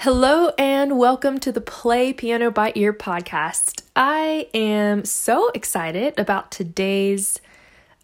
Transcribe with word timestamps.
Hello 0.00 0.50
and 0.58 0.98
welcome 0.98 1.40
to 1.40 1.50
the 1.50 1.60
Play 1.62 2.12
Piano 2.12 2.50
by 2.50 2.70
Ear 2.74 2.92
podcast. 2.92 3.82
I 3.96 4.46
am 4.52 5.06
so 5.06 5.48
excited 5.54 6.18
about 6.18 6.50
today's 6.50 7.40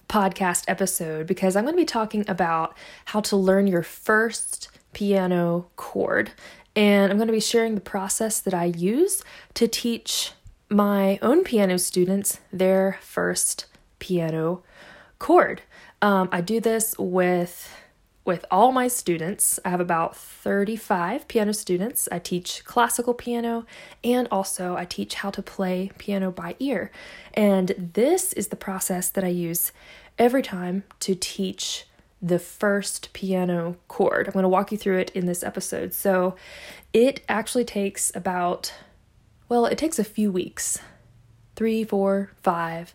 podcast 0.08 0.64
episode 0.68 1.26
because 1.26 1.54
I'm 1.54 1.64
going 1.64 1.74
to 1.74 1.80
be 1.80 1.84
talking 1.84 2.24
about 2.26 2.74
how 3.04 3.20
to 3.20 3.36
learn 3.36 3.66
your 3.66 3.82
first 3.82 4.70
piano 4.94 5.66
chord. 5.76 6.32
And 6.74 7.12
I'm 7.12 7.18
going 7.18 7.28
to 7.28 7.32
be 7.32 7.40
sharing 7.40 7.74
the 7.74 7.80
process 7.82 8.40
that 8.40 8.54
I 8.54 8.64
use 8.64 9.22
to 9.52 9.68
teach 9.68 10.32
my 10.70 11.18
own 11.20 11.44
piano 11.44 11.78
students 11.78 12.40
their 12.50 12.98
first 13.02 13.66
piano 13.98 14.62
chord. 15.18 15.60
Um, 16.00 16.30
I 16.32 16.40
do 16.40 16.58
this 16.58 16.98
with 16.98 17.70
with 18.24 18.44
all 18.50 18.72
my 18.72 18.88
students. 18.88 19.58
I 19.64 19.70
have 19.70 19.80
about 19.80 20.16
35 20.16 21.26
piano 21.26 21.52
students. 21.52 22.08
I 22.12 22.18
teach 22.18 22.64
classical 22.64 23.14
piano 23.14 23.66
and 24.04 24.28
also 24.30 24.76
I 24.76 24.84
teach 24.84 25.14
how 25.14 25.30
to 25.30 25.42
play 25.42 25.90
piano 25.98 26.30
by 26.30 26.54
ear. 26.60 26.90
And 27.34 27.74
this 27.94 28.32
is 28.32 28.48
the 28.48 28.56
process 28.56 29.08
that 29.10 29.24
I 29.24 29.28
use 29.28 29.72
every 30.18 30.42
time 30.42 30.84
to 31.00 31.14
teach 31.14 31.86
the 32.20 32.38
first 32.38 33.12
piano 33.12 33.76
chord. 33.88 34.28
I'm 34.28 34.32
going 34.32 34.44
to 34.44 34.48
walk 34.48 34.70
you 34.70 34.78
through 34.78 34.98
it 34.98 35.10
in 35.10 35.26
this 35.26 35.42
episode. 35.42 35.92
So 35.92 36.36
it 36.92 37.24
actually 37.28 37.64
takes 37.64 38.14
about, 38.14 38.72
well, 39.48 39.66
it 39.66 39.76
takes 39.76 39.98
a 39.98 40.04
few 40.04 40.30
weeks 40.30 40.78
three, 41.56 41.84
four, 41.84 42.30
five 42.42 42.94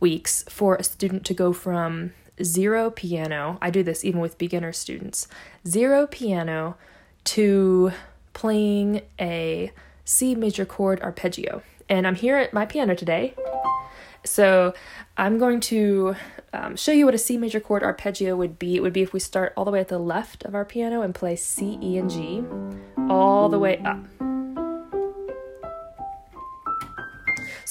weeks 0.00 0.44
for 0.48 0.74
a 0.74 0.84
student 0.84 1.24
to 1.26 1.34
go 1.34 1.52
from 1.52 2.12
zero 2.42 2.90
piano. 2.90 3.58
I 3.60 3.70
do 3.70 3.82
this 3.82 4.04
even 4.04 4.20
with 4.20 4.38
beginner 4.38 4.72
students. 4.72 5.28
Zero 5.66 6.06
piano 6.06 6.76
to 7.24 7.92
playing 8.32 9.02
a 9.20 9.72
C 10.04 10.34
major 10.34 10.64
chord 10.64 11.00
arpeggio. 11.00 11.62
And 11.88 12.06
I'm 12.06 12.14
here 12.14 12.36
at 12.36 12.52
my 12.52 12.66
piano 12.66 12.94
today. 12.94 13.34
So 14.24 14.72
I'm 15.16 15.38
going 15.38 15.60
to 15.60 16.16
um, 16.52 16.76
show 16.76 16.92
you 16.92 17.04
what 17.04 17.14
a 17.14 17.18
C 17.18 17.36
major 17.36 17.60
chord 17.60 17.82
arpeggio 17.82 18.36
would 18.36 18.58
be. 18.58 18.76
It 18.76 18.80
would 18.80 18.92
be 18.92 19.02
if 19.02 19.12
we 19.12 19.20
start 19.20 19.52
all 19.56 19.64
the 19.64 19.70
way 19.70 19.80
at 19.80 19.88
the 19.88 19.98
left 19.98 20.44
of 20.44 20.54
our 20.54 20.64
piano 20.64 21.02
and 21.02 21.14
play 21.14 21.36
C, 21.36 21.78
E, 21.82 21.98
and 21.98 22.10
G 22.10 22.42
all 23.10 23.48
the 23.48 23.58
way 23.58 23.78
up. 23.78 23.98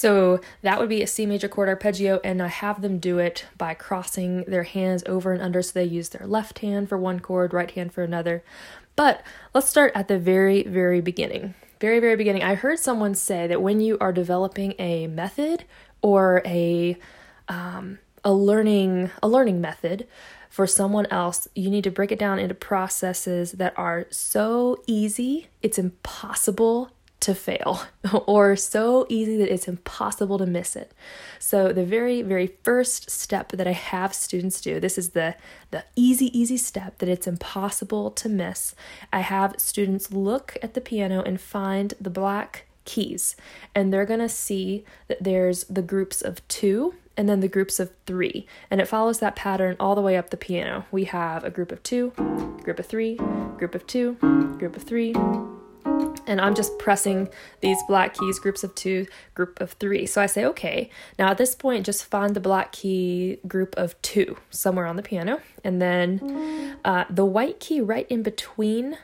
So 0.04 0.42
that 0.60 0.78
would 0.78 0.90
be 0.90 1.00
a 1.00 1.06
C 1.06 1.24
major 1.24 1.48
chord 1.48 1.66
arpeggio, 1.66 2.20
and 2.22 2.42
I 2.42 2.48
have 2.48 2.82
them 2.82 2.98
do 2.98 3.18
it 3.18 3.46
by 3.56 3.72
crossing 3.72 4.44
their 4.44 4.64
hands 4.64 5.02
over 5.06 5.32
and 5.32 5.40
under. 5.40 5.62
So 5.62 5.72
they 5.72 5.86
use 5.86 6.10
their 6.10 6.26
left 6.26 6.58
hand 6.58 6.90
for 6.90 6.98
one 6.98 7.20
chord, 7.20 7.54
right 7.54 7.70
hand 7.70 7.94
for 7.94 8.02
another. 8.02 8.44
But 8.96 9.22
let's 9.54 9.66
start 9.66 9.92
at 9.94 10.08
the 10.08 10.18
very, 10.18 10.62
very 10.64 11.00
beginning. 11.00 11.54
Very, 11.80 12.00
very 12.00 12.16
beginning. 12.16 12.42
I 12.42 12.54
heard 12.54 12.80
someone 12.80 13.14
say 13.14 13.46
that 13.46 13.62
when 13.62 13.80
you 13.80 13.96
are 13.98 14.12
developing 14.12 14.74
a 14.78 15.06
method 15.06 15.64
or 16.02 16.42
a 16.44 16.98
um, 17.48 17.98
a 18.22 18.34
learning 18.34 19.10
a 19.22 19.28
learning 19.28 19.62
method 19.62 20.06
for 20.50 20.66
someone 20.66 21.06
else, 21.06 21.48
you 21.54 21.70
need 21.70 21.84
to 21.84 21.90
break 21.90 22.12
it 22.12 22.18
down 22.18 22.38
into 22.38 22.54
processes 22.54 23.52
that 23.52 23.72
are 23.78 24.04
so 24.10 24.82
easy 24.86 25.48
it's 25.62 25.78
impossible 25.78 26.90
to 27.24 27.34
fail 27.34 27.80
or 28.26 28.54
so 28.54 29.06
easy 29.08 29.38
that 29.38 29.50
it's 29.50 29.66
impossible 29.66 30.36
to 30.36 30.44
miss 30.44 30.76
it. 30.76 30.92
So 31.38 31.72
the 31.72 31.84
very 31.84 32.20
very 32.20 32.48
first 32.62 33.10
step 33.10 33.52
that 33.52 33.66
I 33.66 33.72
have 33.72 34.12
students 34.12 34.60
do, 34.60 34.78
this 34.78 34.98
is 34.98 35.10
the 35.10 35.34
the 35.70 35.84
easy 35.96 36.26
easy 36.38 36.58
step 36.58 36.98
that 36.98 37.08
it's 37.08 37.26
impossible 37.26 38.10
to 38.10 38.28
miss. 38.28 38.74
I 39.10 39.20
have 39.20 39.54
students 39.56 40.12
look 40.12 40.58
at 40.62 40.74
the 40.74 40.82
piano 40.82 41.22
and 41.22 41.40
find 41.40 41.94
the 41.98 42.10
black 42.10 42.66
keys 42.84 43.36
and 43.74 43.90
they're 43.90 44.04
going 44.04 44.20
to 44.20 44.28
see 44.28 44.84
that 45.08 45.24
there's 45.24 45.64
the 45.64 45.80
groups 45.80 46.20
of 46.20 46.46
2 46.48 46.94
and 47.16 47.26
then 47.26 47.40
the 47.40 47.48
groups 47.48 47.80
of 47.80 47.90
3 48.04 48.46
and 48.70 48.82
it 48.82 48.88
follows 48.88 49.20
that 49.20 49.34
pattern 49.34 49.76
all 49.80 49.94
the 49.94 50.02
way 50.02 50.18
up 50.18 50.28
the 50.28 50.36
piano. 50.36 50.84
We 50.90 51.04
have 51.04 51.42
a 51.42 51.50
group 51.50 51.72
of 51.72 51.82
2, 51.82 52.10
group 52.62 52.78
of 52.78 52.84
3, 52.84 53.16
group 53.56 53.74
of 53.74 53.86
2, 53.86 54.14
group 54.58 54.76
of 54.76 54.82
3, 54.82 55.14
and 56.26 56.40
I'm 56.40 56.54
just 56.54 56.78
pressing 56.78 57.28
these 57.60 57.78
black 57.88 58.14
keys, 58.14 58.38
groups 58.38 58.64
of 58.64 58.74
two, 58.74 59.06
group 59.34 59.60
of 59.60 59.72
three. 59.72 60.06
So 60.06 60.20
I 60.20 60.26
say, 60.26 60.44
okay, 60.46 60.90
now 61.18 61.30
at 61.30 61.38
this 61.38 61.54
point, 61.54 61.86
just 61.86 62.04
find 62.04 62.34
the 62.34 62.40
black 62.40 62.72
key 62.72 63.38
group 63.46 63.74
of 63.76 64.00
two 64.02 64.36
somewhere 64.50 64.86
on 64.86 64.96
the 64.96 65.02
piano. 65.02 65.40
And 65.62 65.80
then 65.80 66.76
uh, 66.84 67.04
the 67.10 67.24
white 67.24 67.60
key 67.60 67.80
right 67.80 68.06
in 68.10 68.22
between 68.22 68.98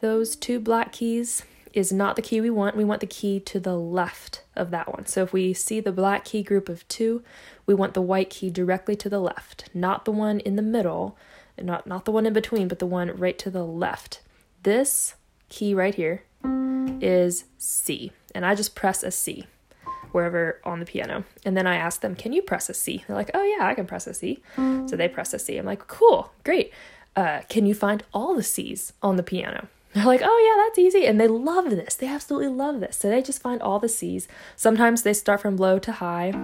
those 0.00 0.36
two 0.36 0.60
black 0.60 0.92
keys 0.92 1.44
is 1.72 1.92
not 1.92 2.16
the 2.16 2.22
key 2.22 2.40
we 2.40 2.50
want. 2.50 2.74
We 2.76 2.84
want 2.84 3.00
the 3.00 3.06
key 3.06 3.38
to 3.40 3.60
the 3.60 3.76
left 3.76 4.42
of 4.54 4.70
that 4.70 4.90
one. 4.92 5.06
So 5.06 5.22
if 5.22 5.32
we 5.32 5.52
see 5.52 5.78
the 5.78 5.92
black 5.92 6.24
key 6.24 6.42
group 6.42 6.68
of 6.68 6.86
two, 6.88 7.22
we 7.66 7.74
want 7.74 7.94
the 7.94 8.02
white 8.02 8.30
key 8.30 8.50
directly 8.50 8.96
to 8.96 9.10
the 9.10 9.20
left, 9.20 9.68
not 9.74 10.04
the 10.06 10.12
one 10.12 10.40
in 10.40 10.56
the 10.56 10.62
middle, 10.62 11.18
not, 11.60 11.86
not 11.86 12.06
the 12.06 12.12
one 12.12 12.24
in 12.24 12.32
between, 12.32 12.66
but 12.66 12.78
the 12.78 12.86
one 12.86 13.14
right 13.16 13.38
to 13.38 13.50
the 13.50 13.64
left. 13.64 14.20
This 14.62 15.16
key 15.48 15.74
right 15.74 15.94
here 15.94 16.22
is 17.00 17.44
C. 17.58 18.12
And 18.34 18.44
I 18.44 18.54
just 18.54 18.74
press 18.74 19.02
a 19.02 19.10
C 19.10 19.46
wherever 20.12 20.60
on 20.64 20.80
the 20.80 20.86
piano. 20.86 21.24
And 21.44 21.56
then 21.56 21.66
I 21.66 21.76
ask 21.76 22.00
them, 22.00 22.14
Can 22.14 22.32
you 22.32 22.42
press 22.42 22.68
a 22.68 22.74
C? 22.74 23.04
They're 23.06 23.16
like, 23.16 23.30
Oh, 23.34 23.42
yeah, 23.42 23.66
I 23.66 23.74
can 23.74 23.86
press 23.86 24.06
a 24.06 24.14
C. 24.14 24.42
So 24.56 24.96
they 24.96 25.08
press 25.08 25.34
a 25.34 25.38
C. 25.38 25.56
I'm 25.56 25.66
like, 25.66 25.86
Cool, 25.86 26.32
great. 26.44 26.72
Uh, 27.14 27.40
can 27.48 27.64
you 27.66 27.74
find 27.74 28.02
all 28.12 28.34
the 28.34 28.42
C's 28.42 28.92
on 29.02 29.16
the 29.16 29.22
piano? 29.22 29.68
They're 29.94 30.04
like, 30.04 30.20
oh, 30.22 30.54
yeah, 30.56 30.62
that's 30.64 30.78
easy. 30.78 31.06
And 31.06 31.18
they 31.18 31.26
love 31.26 31.70
this. 31.70 31.94
They 31.94 32.06
absolutely 32.06 32.48
love 32.48 32.80
this. 32.80 32.98
So 32.98 33.08
they 33.08 33.22
just 33.22 33.40
find 33.40 33.62
all 33.62 33.78
the 33.78 33.88
C's. 33.88 34.28
Sometimes 34.54 35.00
they 35.02 35.14
start 35.14 35.40
from 35.40 35.56
low 35.56 35.78
to 35.78 35.92
high. 35.92 36.34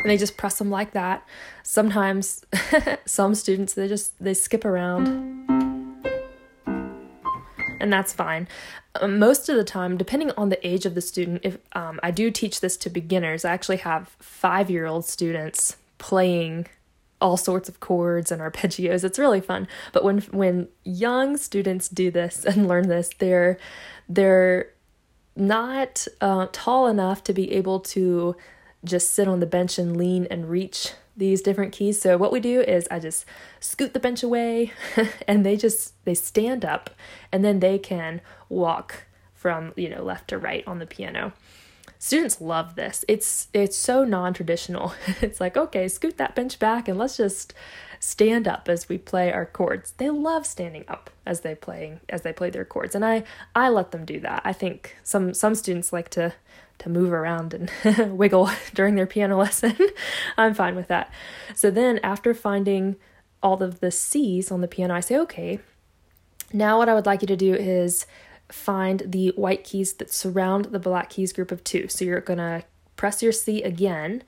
And 0.00 0.04
they 0.04 0.18
just 0.18 0.36
press 0.36 0.58
them 0.58 0.68
like 0.70 0.92
that. 0.92 1.26
Sometimes 1.62 2.44
some 3.06 3.34
students 3.34 3.72
they 3.74 3.88
just 3.88 4.12
they 4.22 4.34
skip 4.34 4.66
around 4.66 5.49
and 7.80 7.92
that's 7.92 8.12
fine. 8.12 8.48
Um, 9.00 9.18
most 9.18 9.48
of 9.48 9.56
the 9.56 9.64
time, 9.64 9.96
depending 9.96 10.32
on 10.36 10.48
the 10.48 10.66
age 10.66 10.86
of 10.86 10.94
the 10.94 11.00
student, 11.00 11.40
if 11.44 11.58
um, 11.72 12.00
I 12.02 12.10
do 12.10 12.30
teach 12.30 12.60
this 12.60 12.76
to 12.78 12.90
beginners, 12.90 13.44
I 13.44 13.52
actually 13.52 13.78
have 13.78 14.16
five 14.18 14.70
year 14.70 14.86
old 14.86 15.04
students 15.04 15.76
playing 15.98 16.66
all 17.20 17.36
sorts 17.36 17.68
of 17.68 17.80
chords 17.80 18.32
and 18.32 18.40
arpeggios. 18.40 19.04
It's 19.04 19.18
really 19.18 19.40
fun. 19.40 19.68
But 19.92 20.04
when 20.04 20.20
when 20.30 20.68
young 20.84 21.36
students 21.36 21.88
do 21.88 22.10
this 22.10 22.44
and 22.44 22.68
learn 22.68 22.88
this, 22.88 23.10
they're 23.18 23.58
they're 24.08 24.70
not 25.36 26.06
uh, 26.20 26.48
tall 26.52 26.86
enough 26.86 27.22
to 27.24 27.32
be 27.32 27.52
able 27.52 27.80
to 27.80 28.36
just 28.84 29.12
sit 29.12 29.28
on 29.28 29.40
the 29.40 29.46
bench 29.46 29.78
and 29.78 29.96
lean 29.96 30.26
and 30.30 30.48
reach 30.48 30.92
these 31.16 31.42
different 31.42 31.72
keys. 31.72 32.00
So 32.00 32.16
what 32.16 32.32
we 32.32 32.40
do 32.40 32.60
is 32.60 32.88
I 32.90 32.98
just 32.98 33.24
scoot 33.58 33.94
the 33.94 34.00
bench 34.00 34.22
away 34.22 34.72
and 35.28 35.44
they 35.44 35.56
just 35.56 36.02
they 36.04 36.14
stand 36.14 36.64
up 36.64 36.90
and 37.32 37.44
then 37.44 37.60
they 37.60 37.78
can 37.78 38.20
walk 38.48 39.06
from, 39.34 39.72
you 39.76 39.88
know, 39.88 40.02
left 40.02 40.28
to 40.28 40.38
right 40.38 40.64
on 40.66 40.78
the 40.78 40.86
piano. 40.86 41.32
Students 41.98 42.40
love 42.40 42.76
this. 42.76 43.04
It's 43.08 43.48
it's 43.52 43.76
so 43.76 44.04
non-traditional. 44.04 44.94
it's 45.20 45.40
like, 45.40 45.56
okay, 45.56 45.88
scoot 45.88 46.16
that 46.16 46.34
bench 46.34 46.58
back 46.58 46.88
and 46.88 46.98
let's 46.98 47.16
just 47.16 47.54
stand 47.98 48.48
up 48.48 48.68
as 48.68 48.88
we 48.88 48.96
play 48.96 49.30
our 49.30 49.44
chords. 49.44 49.92
They 49.98 50.08
love 50.08 50.46
standing 50.46 50.84
up 50.88 51.10
as 51.26 51.42
they 51.42 51.54
playing 51.54 52.00
as 52.08 52.22
they 52.22 52.32
play 52.32 52.50
their 52.50 52.64
chords. 52.64 52.94
And 52.94 53.04
I 53.04 53.24
I 53.54 53.68
let 53.68 53.90
them 53.92 54.04
do 54.04 54.20
that. 54.20 54.42
I 54.44 54.52
think 54.52 54.96
some 55.02 55.34
some 55.34 55.54
students 55.54 55.92
like 55.92 56.08
to 56.10 56.32
to 56.80 56.88
move 56.88 57.12
around 57.12 57.54
and 57.54 57.70
wiggle 58.18 58.50
during 58.74 58.94
their 58.94 59.06
piano 59.06 59.36
lesson. 59.38 59.76
I'm 60.36 60.54
fine 60.54 60.74
with 60.74 60.88
that. 60.88 61.12
So 61.54 61.70
then, 61.70 62.00
after 62.02 62.34
finding 62.34 62.96
all 63.42 63.62
of 63.62 63.80
the 63.80 63.90
C's 63.90 64.50
on 64.50 64.60
the 64.60 64.68
piano, 64.68 64.94
I 64.94 65.00
say, 65.00 65.16
okay, 65.18 65.60
now 66.52 66.78
what 66.78 66.88
I 66.88 66.94
would 66.94 67.06
like 67.06 67.22
you 67.22 67.28
to 67.28 67.36
do 67.36 67.54
is 67.54 68.06
find 68.48 69.02
the 69.06 69.28
white 69.36 69.62
keys 69.62 69.92
that 69.94 70.12
surround 70.12 70.66
the 70.66 70.78
black 70.78 71.10
keys 71.10 71.32
group 71.32 71.52
of 71.52 71.62
two. 71.62 71.86
So 71.88 72.04
you're 72.04 72.20
going 72.20 72.38
to 72.38 72.64
press 72.96 73.22
your 73.22 73.32
C 73.32 73.62
again, 73.62 74.24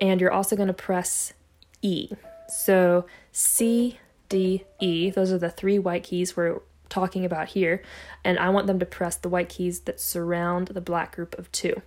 and 0.00 0.20
you're 0.20 0.32
also 0.32 0.56
going 0.56 0.68
to 0.68 0.74
press 0.74 1.34
E. 1.82 2.10
So 2.48 3.06
C, 3.32 3.98
D, 4.28 4.64
E, 4.80 5.10
those 5.10 5.30
are 5.30 5.38
the 5.38 5.50
three 5.50 5.78
white 5.78 6.04
keys 6.04 6.36
we're 6.36 6.60
talking 6.88 7.24
about 7.24 7.48
here, 7.48 7.82
and 8.24 8.38
I 8.38 8.48
want 8.50 8.66
them 8.66 8.78
to 8.78 8.86
press 8.86 9.16
the 9.16 9.28
white 9.28 9.48
keys 9.48 9.80
that 9.80 10.00
surround 10.00 10.68
the 10.68 10.80
black 10.80 11.14
group 11.14 11.38
of 11.38 11.50
two. 11.52 11.82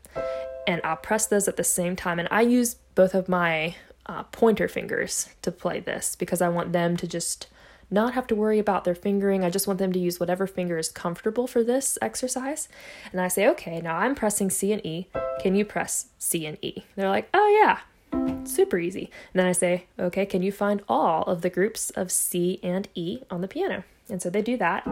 And 0.68 0.82
I'll 0.84 0.98
press 0.98 1.26
those 1.26 1.48
at 1.48 1.58
the 1.58 1.64
same 1.64 1.96
time, 1.96 2.20
and 2.20 2.28
I 2.32 2.42
use 2.42 2.76
both 2.96 3.16
of 3.16 3.30
my 3.30 3.76
uh, 4.06 4.24
pointer 4.24 4.68
fingers 4.68 5.30
to 5.42 5.52
play 5.52 5.80
this 5.80 6.16
because 6.16 6.42
I 6.42 6.50
want 6.50 6.74
them 6.74 6.98
to 6.98 7.08
just 7.08 7.48
not 7.92 8.14
have 8.14 8.28
to 8.28 8.36
worry 8.36 8.60
about 8.60 8.84
their 8.84 8.96
fingering. 8.96 9.44
I 9.44 9.50
just 9.50 9.68
want 9.68 9.80
them 9.80 9.94
to 9.94 10.00
use 10.00 10.20
whatever 10.20 10.46
finger 10.48 10.78
is 10.78 10.90
comfortable 10.90 11.48
for 11.48 11.64
this 11.64 11.98
exercise. 12.02 12.70
And 13.12 13.20
I 13.20 13.28
say, 13.28 13.48
okay, 13.50 13.82
now 13.82 13.98
I'm 13.98 14.16
pressing 14.16 14.50
C 14.50 14.72
and 14.72 14.86
E. 14.86 15.08
Can 15.42 15.56
you 15.56 15.66
press 15.66 16.08
C 16.18 16.46
and 16.46 16.58
E? 16.64 16.84
They're 16.96 17.10
like, 17.10 17.30
oh 17.34 17.48
yeah, 17.62 18.46
super 18.46 18.78
easy. 18.78 19.12
And 19.34 19.40
then 19.40 19.48
I 19.48 19.54
say, 19.54 19.86
okay, 19.98 20.26
can 20.26 20.44
you 20.44 20.52
find 20.52 20.82
all 20.88 21.24
of 21.24 21.42
the 21.42 21.50
groups 21.50 21.90
of 21.92 22.12
C 22.12 22.60
and 22.62 22.88
E 22.96 23.22
on 23.32 23.42
the 23.42 23.48
piano? 23.48 23.84
And 24.10 24.22
so 24.22 24.30
they 24.30 24.42
do 24.42 24.58
that. 24.58 24.86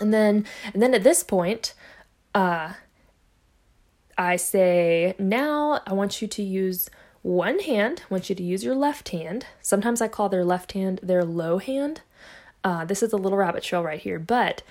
And 0.00 0.14
then 0.14 0.46
and 0.72 0.82
then 0.82 0.94
at 0.94 1.04
this 1.04 1.22
point, 1.22 1.74
uh 2.34 2.74
I 4.16 4.34
say, 4.34 5.14
now 5.18 5.80
I 5.86 5.94
want 5.94 6.20
you 6.20 6.26
to 6.26 6.42
use 6.42 6.90
one 7.22 7.60
hand, 7.60 8.02
I 8.02 8.14
want 8.14 8.28
you 8.28 8.34
to 8.34 8.42
use 8.42 8.64
your 8.64 8.74
left 8.74 9.10
hand. 9.10 9.46
Sometimes 9.62 10.00
I 10.00 10.08
call 10.08 10.28
their 10.28 10.44
left 10.44 10.72
hand 10.72 10.98
their 11.02 11.24
low 11.24 11.58
hand. 11.58 12.00
Uh, 12.64 12.84
this 12.84 13.02
is 13.02 13.12
a 13.12 13.16
little 13.16 13.38
rabbit 13.38 13.62
trail 13.62 13.82
right 13.82 14.00
here, 14.00 14.18
but 14.18 14.62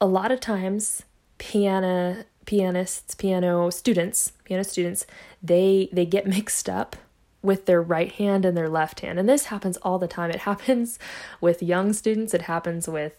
a 0.00 0.06
lot 0.06 0.30
of 0.30 0.40
times 0.40 1.04
piano 1.38 2.24
pianists, 2.44 3.14
piano 3.14 3.70
students, 3.70 4.32
piano 4.44 4.64
students, 4.64 5.06
they 5.42 5.88
they 5.92 6.04
get 6.04 6.26
mixed 6.36 6.68
up 6.68 6.96
with 7.42 7.66
their 7.66 7.80
right 7.80 8.12
hand 8.12 8.44
and 8.44 8.56
their 8.56 8.68
left 8.68 9.00
hand. 9.00 9.18
And 9.18 9.28
this 9.28 9.46
happens 9.46 9.76
all 9.78 9.98
the 9.98 10.08
time. 10.08 10.30
It 10.30 10.40
happens 10.40 10.98
with 11.40 11.62
young 11.62 11.92
students, 11.92 12.34
it 12.34 12.42
happens 12.42 12.88
with 12.88 13.14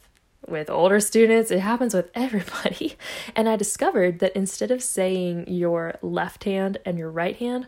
with 0.48 0.72
older 0.72 1.00
students, 1.00 1.52
it 1.52 1.60
happens 1.60 1.94
with 1.94 2.10
everybody. 2.16 2.96
And 3.36 3.48
I 3.48 3.56
discovered 3.56 4.18
that 4.20 4.36
instead 4.36 4.72
of 4.72 4.82
saying 4.82 5.46
your 5.48 6.00
left 6.02 6.46
hand 6.46 6.80
and 6.84 6.98
your 6.98 7.12
right 7.12 7.36
hand, 7.36 7.68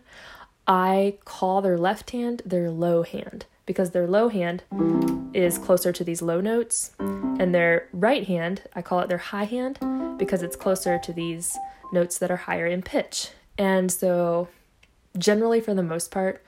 I 0.68 1.18
call 1.24 1.62
their 1.62 1.78
left 1.78 2.12
hand 2.12 2.42
their 2.46 2.72
low 2.72 3.04
hand 3.04 3.46
because 3.66 3.92
their 3.92 4.08
low 4.08 4.30
hand 4.30 4.64
is 5.34 5.58
closer 5.58 5.92
to 5.92 6.04
these 6.04 6.22
low 6.22 6.42
notes, 6.42 6.92
and 7.00 7.54
their 7.54 7.88
right 7.94 8.26
hand, 8.26 8.64
I 8.76 8.82
call 8.82 9.00
it 9.00 9.10
their 9.10 9.18
high 9.18 9.46
hand 9.46 9.80
because 10.18 10.44
it's 10.44 10.56
closer 10.56 11.00
to 11.00 11.14
these 11.14 11.58
notes 11.92 12.18
that 12.18 12.32
are 12.32 12.38
higher 12.38 12.68
in 12.68 12.82
pitch. 12.82 13.30
And 13.58 13.92
so, 13.92 14.50
generally, 15.18 15.62
for 15.62 15.74
the 15.74 15.84
most 15.84 16.12
part, 16.12 16.44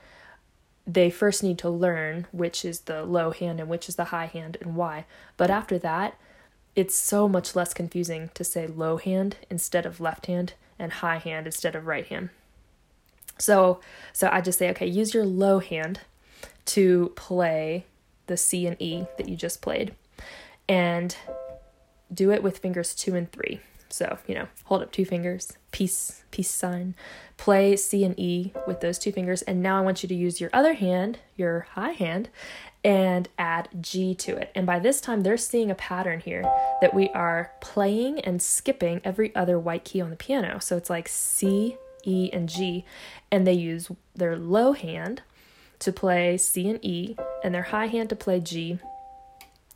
they 0.88 1.10
first 1.10 1.42
need 1.44 1.58
to 1.60 1.70
learn 1.70 2.28
which 2.32 2.64
is 2.64 2.82
the 2.82 3.04
low 3.04 3.32
hand 3.32 3.60
and 3.60 3.70
which 3.70 3.90
is 3.90 3.96
the 3.96 4.06
high 4.06 4.28
hand 4.28 4.58
and 4.62 4.76
why. 4.76 5.06
But 5.38 5.50
after 5.50 5.80
that, 5.80 6.18
it's 6.76 6.96
so 6.96 7.28
much 7.28 7.56
less 7.56 7.74
confusing 7.74 8.30
to 8.34 8.44
say 8.44 8.68
low 8.68 8.98
hand 8.98 9.38
instead 9.50 9.86
of 9.86 10.00
left 10.00 10.28
hand 10.28 10.54
and 10.78 10.92
high 10.92 11.18
hand 11.18 11.48
instead 11.48 11.76
of 11.76 11.88
right 11.88 12.06
hand. 12.06 12.30
So, 13.38 13.80
so 14.14 14.30
I 14.32 14.42
just 14.42 14.60
say, 14.60 14.70
okay, 14.72 14.86
use 14.86 15.14
your 15.14 15.26
low 15.26 15.60
hand 15.60 16.02
to 16.66 17.14
play 17.16 17.86
the 18.28 18.38
C 18.38 18.66
and 18.66 18.80
E 18.82 19.06
that 19.18 19.30
you 19.30 19.36
just 19.36 19.62
played, 19.62 19.94
and 20.68 21.16
do 22.14 22.32
it 22.32 22.42
with 22.44 22.58
fingers 22.58 22.96
two 22.96 23.16
and 23.16 23.32
three. 23.32 23.60
So, 23.96 24.18
you 24.28 24.36
know, 24.36 24.50
hold 24.66 24.82
up 24.82 24.92
two 24.92 25.06
fingers, 25.06 25.54
peace, 25.72 26.26
peace 26.30 26.52
sign. 26.52 26.96
Play 27.38 27.78
C 27.78 28.04
and 28.04 28.20
E 28.20 28.52
with 28.68 28.82
those 28.82 29.00
two 29.00 29.14
fingers. 29.14 29.42
And 29.44 29.64
now 29.64 29.78
I 29.78 29.82
want 29.82 30.04
you 30.04 30.10
to 30.10 30.14
use 30.14 30.42
your 30.42 30.50
other 30.52 30.74
hand, 30.74 31.20
your 31.38 31.62
high 31.72 31.92
hand, 31.92 32.28
and 32.84 33.30
add 33.40 33.70
G 33.80 34.14
to 34.16 34.36
it. 34.36 34.52
And 34.54 34.66
by 34.66 34.80
this 34.80 35.00
time, 35.00 35.22
they're 35.22 35.38
seeing 35.38 35.72
a 35.72 35.76
pattern 35.76 36.20
here 36.20 36.44
that 36.82 36.94
we 36.94 37.08
are 37.12 37.54
playing 37.62 38.20
and 38.20 38.42
skipping 38.42 39.00
every 39.06 39.34
other 39.34 39.58
white 39.58 39.86
key 39.86 40.02
on 40.02 40.10
the 40.10 40.18
piano. 40.18 40.60
So 40.60 40.76
it's 40.76 40.90
like 40.90 41.08
C, 41.08 41.78
E, 42.04 42.30
and 42.34 42.50
G. 42.50 42.84
And 43.32 43.48
they 43.48 43.54
use 43.54 43.90
their 44.14 44.36
low 44.36 44.74
hand 44.74 45.22
to 45.80 45.94
play 45.94 46.36
C 46.36 46.70
and 46.70 46.84
E, 46.84 47.16
and 47.46 47.56
their 47.56 47.64
high 47.64 47.88
hand 47.88 48.10
to 48.10 48.18
play 48.18 48.42
G, 48.42 48.78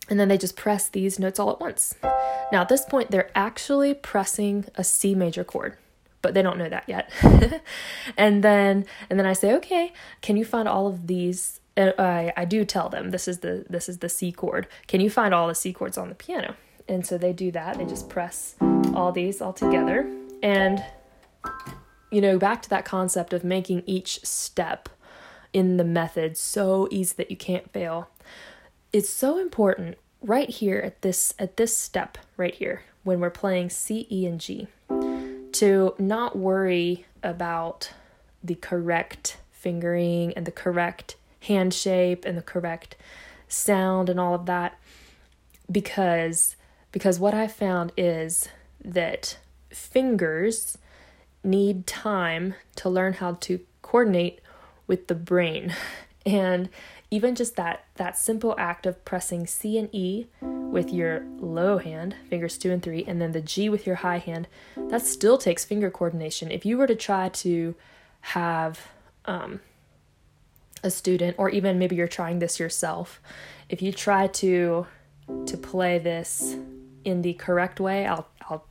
and 0.10 0.20
then 0.20 0.28
they 0.28 0.38
just 0.38 0.56
press 0.56 0.88
these 0.88 1.20
notes 1.20 1.40
all 1.40 1.52
at 1.52 1.60
once. 1.60 1.96
Now, 2.52 2.62
at 2.62 2.70
this 2.70 2.86
point, 2.86 3.12
they're 3.12 3.32
actually 3.36 3.94
pressing 3.94 4.66
a 4.76 4.84
C 4.84 5.14
major 5.14 5.44
chord, 5.44 5.78
but 6.22 6.34
they 6.34 6.42
don't 6.42 6.58
know 6.58 6.70
that 6.70 6.86
yet. 6.88 7.12
and 8.18 8.44
then, 8.44 8.86
and 9.10 9.20
then 9.20 9.26
I 9.26 9.34
say, 9.34 9.54
okay, 9.54 9.94
can 10.22 10.36
you 10.38 10.46
find 10.46 10.68
all 10.68 10.88
of 10.88 11.08
these? 11.08 11.60
Uh, 11.78 11.92
I, 11.98 12.34
I 12.36 12.46
do 12.46 12.66
tell 12.66 12.90
them 12.90 13.12
this 13.12 13.28
is 13.28 13.40
the 13.40 13.66
this 13.70 13.88
is 13.88 14.00
the 14.00 14.10
C 14.10 14.32
chord. 14.32 14.68
Can 14.88 15.00
you 15.00 15.10
find 15.10 15.34
all 15.34 15.48
the 15.48 15.56
C 15.56 15.72
chords 15.72 15.98
on 15.98 16.10
the 16.10 16.16
piano? 16.16 16.56
And 16.88 17.06
so 17.06 17.18
they 17.18 17.34
do 17.34 17.52
that. 17.52 17.78
They 17.78 17.86
just 17.86 18.10
press 18.10 18.56
all 18.96 19.12
these 19.12 19.42
all 19.42 19.54
together, 19.54 20.12
and 20.42 20.84
you 22.12 22.22
know, 22.22 22.40
back 22.40 22.64
to 22.64 22.70
that 22.70 22.86
concept 22.86 23.34
of 23.34 23.44
making 23.44 23.84
each 23.86 24.26
step 24.26 24.90
in 25.54 25.78
the 25.78 25.84
method 25.84 26.38
so 26.38 26.88
easy 26.92 27.14
that 27.18 27.32
you 27.32 27.38
can't 27.38 27.72
fail 27.72 28.10
it's 28.92 29.10
so 29.10 29.38
important 29.38 29.98
right 30.22 30.50
here 30.50 30.80
at 30.80 31.02
this 31.02 31.34
at 31.40 31.58
this 31.58 31.76
step 31.76 32.18
right 32.38 32.56
here 32.56 32.84
when 33.04 33.20
we're 33.20 33.30
playing 33.30 33.70
C, 33.70 34.08
E, 34.12 34.26
and 34.26 34.40
G 34.40 34.68
to 35.54 35.96
not 35.98 36.38
worry 36.38 37.06
about 37.24 37.92
the 38.44 38.56
correct 38.56 39.38
fingering 39.52 40.34
and 40.34 40.46
the 40.46 40.52
correct 40.52 41.16
hand 41.42 41.74
shape 41.74 42.26
and 42.26 42.38
the 42.38 42.42
correct 42.42 42.96
sound 43.48 44.10
and 44.10 44.20
all 44.20 44.34
of 44.34 44.46
that 44.46 44.78
because 45.72 46.56
because 46.92 47.20
what 47.20 47.34
I 47.34 47.48
found 47.48 47.92
is 47.98 48.50
that 48.84 49.38
fingers 49.70 50.78
need 51.44 51.86
time 51.88 52.56
to 52.76 52.90
learn 52.90 53.14
how 53.14 53.34
to 53.34 53.60
coordinate 53.82 54.40
with 54.88 55.08
the 55.08 55.16
brain. 55.16 55.76
And 56.26 56.70
even 57.12 57.36
just 57.36 57.56
that 57.56 57.86
that 57.96 58.18
simple 58.18 58.56
act 58.58 58.86
of 58.86 59.04
pressing 59.04 59.48
C 59.48 59.78
and 59.78 59.90
E 59.94 60.28
with 60.42 60.92
your 60.92 61.26
low 61.40 61.80
hand, 61.80 62.16
fingers 62.30 62.58
2 62.58 62.72
and 62.72 62.84
3, 62.84 63.04
and 63.06 63.20
then 63.20 63.32
the 63.32 63.42
G 63.42 63.70
with 63.70 63.88
your 63.88 63.98
high 63.98 64.20
hand, 64.20 64.48
that 64.78 65.02
still 65.02 65.38
takes 65.38 65.66
finger 65.66 65.90
coordination. 65.90 66.52
If 66.52 66.66
you 66.66 66.78
were 66.78 66.86
to 66.86 66.96
try 66.96 67.30
to 67.30 67.76
have 68.22 68.88
um, 69.26 69.62
a 70.84 70.92
student 70.92 71.36
or 71.40 71.50
even 71.50 71.80
maybe 71.80 71.96
you're 71.96 72.08
trying 72.08 72.40
this 72.40 72.60
yourself, 72.60 73.20
if 73.70 73.82
you 73.82 73.92
try 73.92 74.28
to 74.28 74.86
to 75.46 75.58
play 75.58 76.00
this 76.00 76.56
in 77.04 77.22
the 77.22 77.34
correct 77.34 77.80
way, 77.80 78.06
I'll 78.06 78.28
I'll 78.50 78.66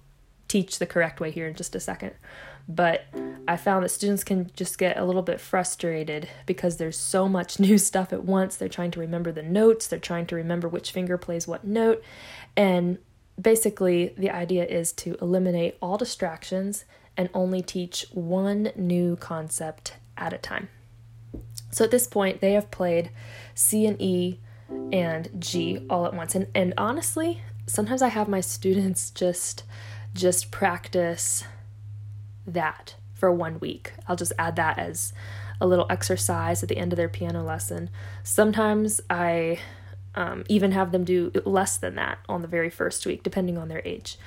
teach 0.46 0.78
the 0.78 0.86
correct 0.86 1.20
way 1.20 1.30
here 1.30 1.46
in 1.46 1.54
just 1.54 1.74
a 1.74 1.80
second. 1.80 2.12
But 2.68 3.06
I 3.48 3.56
found 3.56 3.82
that 3.82 3.88
students 3.88 4.24
can 4.24 4.50
just 4.54 4.76
get 4.76 4.98
a 4.98 5.04
little 5.04 5.22
bit 5.22 5.40
frustrated 5.40 6.28
because 6.44 6.76
there's 6.76 6.98
so 6.98 7.28
much 7.28 7.58
new 7.60 7.78
stuff 7.78 8.12
at 8.12 8.24
once. 8.24 8.56
They're 8.56 8.68
trying 8.68 8.90
to 8.92 9.00
remember 9.00 9.32
the 9.32 9.42
notes, 9.42 9.86
they're 9.86 9.98
trying 9.98 10.26
to 10.26 10.36
remember 10.36 10.68
which 10.68 10.92
finger 10.92 11.16
plays 11.16 11.48
what 11.48 11.64
note. 11.64 12.02
And 12.56 12.98
basically, 13.40 14.14
the 14.18 14.30
idea 14.30 14.66
is 14.66 14.92
to 14.94 15.16
eliminate 15.22 15.76
all 15.80 15.96
distractions 15.96 16.84
and 17.16 17.30
only 17.34 17.62
teach 17.62 18.06
one 18.12 18.70
new 18.76 19.16
concept 19.16 19.94
at 20.16 20.32
a 20.32 20.38
time. 20.38 20.68
So 21.70 21.84
at 21.84 21.90
this 21.90 22.06
point, 22.06 22.40
they 22.40 22.52
have 22.52 22.70
played 22.70 23.10
C 23.54 23.86
and 23.86 24.00
E 24.00 24.40
and 24.92 25.28
G 25.38 25.86
all 25.88 26.06
at 26.06 26.14
once. 26.14 26.34
And, 26.34 26.48
and 26.54 26.74
honestly, 26.76 27.42
sometimes 27.66 28.02
I 28.02 28.08
have 28.08 28.28
my 28.28 28.40
students 28.40 29.10
just 29.14 29.64
just 30.14 30.50
practice 30.50 31.44
that 32.52 32.94
for 33.14 33.32
one 33.32 33.58
week. 33.60 33.92
I'll 34.06 34.16
just 34.16 34.32
add 34.38 34.56
that 34.56 34.78
as 34.78 35.12
a 35.60 35.66
little 35.66 35.86
exercise 35.90 36.62
at 36.62 36.68
the 36.68 36.78
end 36.78 36.92
of 36.92 36.96
their 36.96 37.08
piano 37.08 37.42
lesson. 37.42 37.90
Sometimes 38.22 39.00
I 39.10 39.58
um, 40.14 40.44
even 40.48 40.72
have 40.72 40.92
them 40.92 41.04
do 41.04 41.30
less 41.44 41.76
than 41.76 41.94
that 41.96 42.18
on 42.28 42.42
the 42.42 42.48
very 42.48 42.70
first 42.70 43.06
week, 43.06 43.22
depending 43.22 43.58
on 43.58 43.68
their 43.68 43.82
age. 43.84 44.18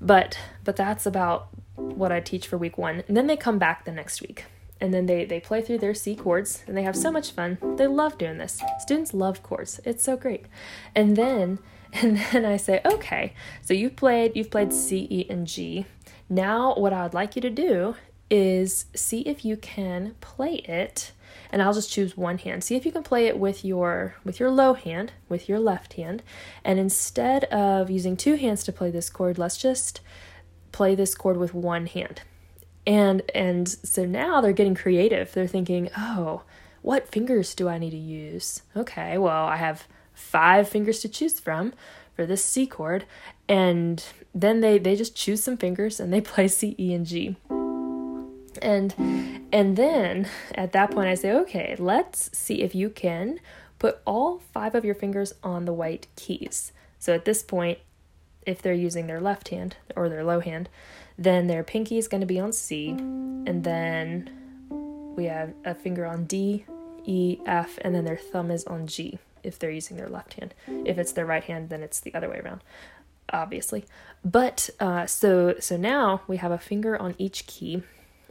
But 0.00 0.38
but 0.64 0.76
that's 0.76 1.06
about 1.06 1.48
what 1.76 2.12
I 2.12 2.20
teach 2.20 2.46
for 2.46 2.58
week 2.58 2.76
one, 2.76 3.02
and 3.08 3.16
then 3.16 3.26
they 3.26 3.36
come 3.36 3.58
back 3.58 3.84
the 3.84 3.92
next 3.92 4.20
week, 4.20 4.44
and 4.80 4.92
then 4.92 5.06
they 5.06 5.24
they 5.24 5.40
play 5.40 5.62
through 5.62 5.78
their 5.78 5.94
C 5.94 6.14
chords, 6.14 6.62
and 6.66 6.76
they 6.76 6.82
have 6.82 6.96
so 6.96 7.10
much 7.10 7.30
fun. 7.30 7.58
They 7.76 7.86
love 7.86 8.18
doing 8.18 8.38
this. 8.38 8.60
Students 8.80 9.14
love 9.14 9.42
chords. 9.42 9.80
It's 9.84 10.04
so 10.04 10.16
great, 10.16 10.46
and 10.94 11.16
then 11.16 11.58
and 11.92 12.18
then 12.32 12.44
I 12.44 12.56
say, 12.56 12.80
okay, 12.84 13.34
so 13.62 13.72
you've 13.72 13.96
played 13.96 14.32
you've 14.34 14.50
played 14.50 14.72
C, 14.72 15.06
E, 15.10 15.26
and 15.30 15.46
G. 15.46 15.86
Now, 16.28 16.74
what 16.74 16.92
I 16.92 17.02
would 17.02 17.14
like 17.14 17.36
you 17.36 17.42
to 17.42 17.50
do 17.50 17.96
is 18.30 18.86
see 18.94 19.20
if 19.20 19.44
you 19.44 19.56
can 19.56 20.14
play 20.20 20.54
it 20.54 21.12
and 21.50 21.62
I'll 21.62 21.72
just 21.72 21.90
choose 21.90 22.16
one 22.16 22.38
hand. 22.38 22.64
See 22.64 22.74
if 22.74 22.84
you 22.84 22.90
can 22.90 23.04
play 23.04 23.26
it 23.26 23.38
with 23.38 23.64
your 23.64 24.16
with 24.24 24.40
your 24.40 24.50
low 24.50 24.74
hand, 24.74 25.12
with 25.28 25.48
your 25.48 25.60
left 25.60 25.94
hand. 25.94 26.22
And 26.64 26.78
instead 26.78 27.44
of 27.44 27.90
using 27.90 28.16
two 28.16 28.34
hands 28.34 28.64
to 28.64 28.72
play 28.72 28.90
this 28.90 29.08
chord, 29.08 29.38
let's 29.38 29.56
just 29.56 30.00
play 30.72 30.94
this 30.94 31.14
chord 31.14 31.36
with 31.36 31.54
one 31.54 31.86
hand. 31.86 32.22
And 32.86 33.22
and 33.34 33.68
so 33.68 34.04
now 34.04 34.40
they're 34.40 34.52
getting 34.52 34.74
creative. 34.74 35.32
They're 35.32 35.46
thinking, 35.46 35.90
"Oh, 35.96 36.42
what 36.82 37.08
fingers 37.08 37.54
do 37.54 37.68
I 37.68 37.78
need 37.78 37.90
to 37.90 37.96
use?" 37.96 38.62
Okay, 38.76 39.16
well, 39.16 39.46
I 39.46 39.56
have 39.56 39.86
five 40.12 40.68
fingers 40.68 41.00
to 41.00 41.08
choose 41.08 41.38
from 41.38 41.72
for 42.14 42.26
this 42.26 42.44
C 42.44 42.66
chord, 42.66 43.04
and 43.48 44.04
then 44.34 44.60
they 44.60 44.78
they 44.78 44.96
just 44.96 45.14
choose 45.14 45.42
some 45.42 45.56
fingers 45.56 46.00
and 46.00 46.12
they 46.12 46.20
play 46.32 46.48
C, 46.48 46.74
E, 46.78 46.92
and 46.94 47.06
G. 47.06 47.36
And 48.62 48.94
and 49.52 49.76
then 49.76 50.28
at 50.54 50.72
that 50.72 50.90
point 50.90 51.08
I 51.08 51.14
say, 51.14 51.32
okay, 51.32 51.76
let's 51.78 52.36
see 52.36 52.62
if 52.62 52.74
you 52.74 52.90
can 52.90 53.38
put 53.78 53.98
all 54.06 54.40
five 54.52 54.74
of 54.74 54.84
your 54.84 54.94
fingers 54.94 55.34
on 55.42 55.64
the 55.64 55.72
white 55.72 56.06
keys. 56.16 56.72
So 56.98 57.12
at 57.12 57.24
this 57.24 57.42
point, 57.42 57.78
if 58.46 58.62
they're 58.62 58.72
using 58.72 59.06
their 59.06 59.20
left 59.20 59.48
hand 59.48 59.76
or 59.94 60.08
their 60.08 60.24
low 60.24 60.40
hand, 60.40 60.68
then 61.18 61.46
their 61.46 61.62
pinky 61.62 61.98
is 61.98 62.08
going 62.08 62.20
to 62.20 62.26
be 62.26 62.40
on 62.40 62.52
C, 62.52 62.90
and 62.90 63.62
then 63.62 64.30
we 65.16 65.26
have 65.26 65.54
a 65.64 65.74
finger 65.74 66.06
on 66.06 66.24
D, 66.24 66.64
E, 67.04 67.38
F, 67.46 67.78
and 67.82 67.94
then 67.94 68.04
their 68.04 68.16
thumb 68.16 68.50
is 68.50 68.64
on 68.64 68.86
G 68.86 69.18
if 69.42 69.58
they're 69.58 69.70
using 69.70 69.96
their 69.96 70.08
left 70.08 70.34
hand. 70.34 70.54
If 70.66 70.98
it's 70.98 71.12
their 71.12 71.26
right 71.26 71.44
hand, 71.44 71.68
then 71.68 71.82
it's 71.82 72.00
the 72.00 72.14
other 72.14 72.28
way 72.28 72.40
around. 72.42 72.62
Obviously. 73.32 73.84
But 74.24 74.70
uh, 74.80 75.06
so 75.06 75.56
so 75.60 75.76
now 75.76 76.22
we 76.26 76.38
have 76.38 76.52
a 76.52 76.58
finger 76.58 77.00
on 77.00 77.14
each 77.18 77.46
key, 77.46 77.82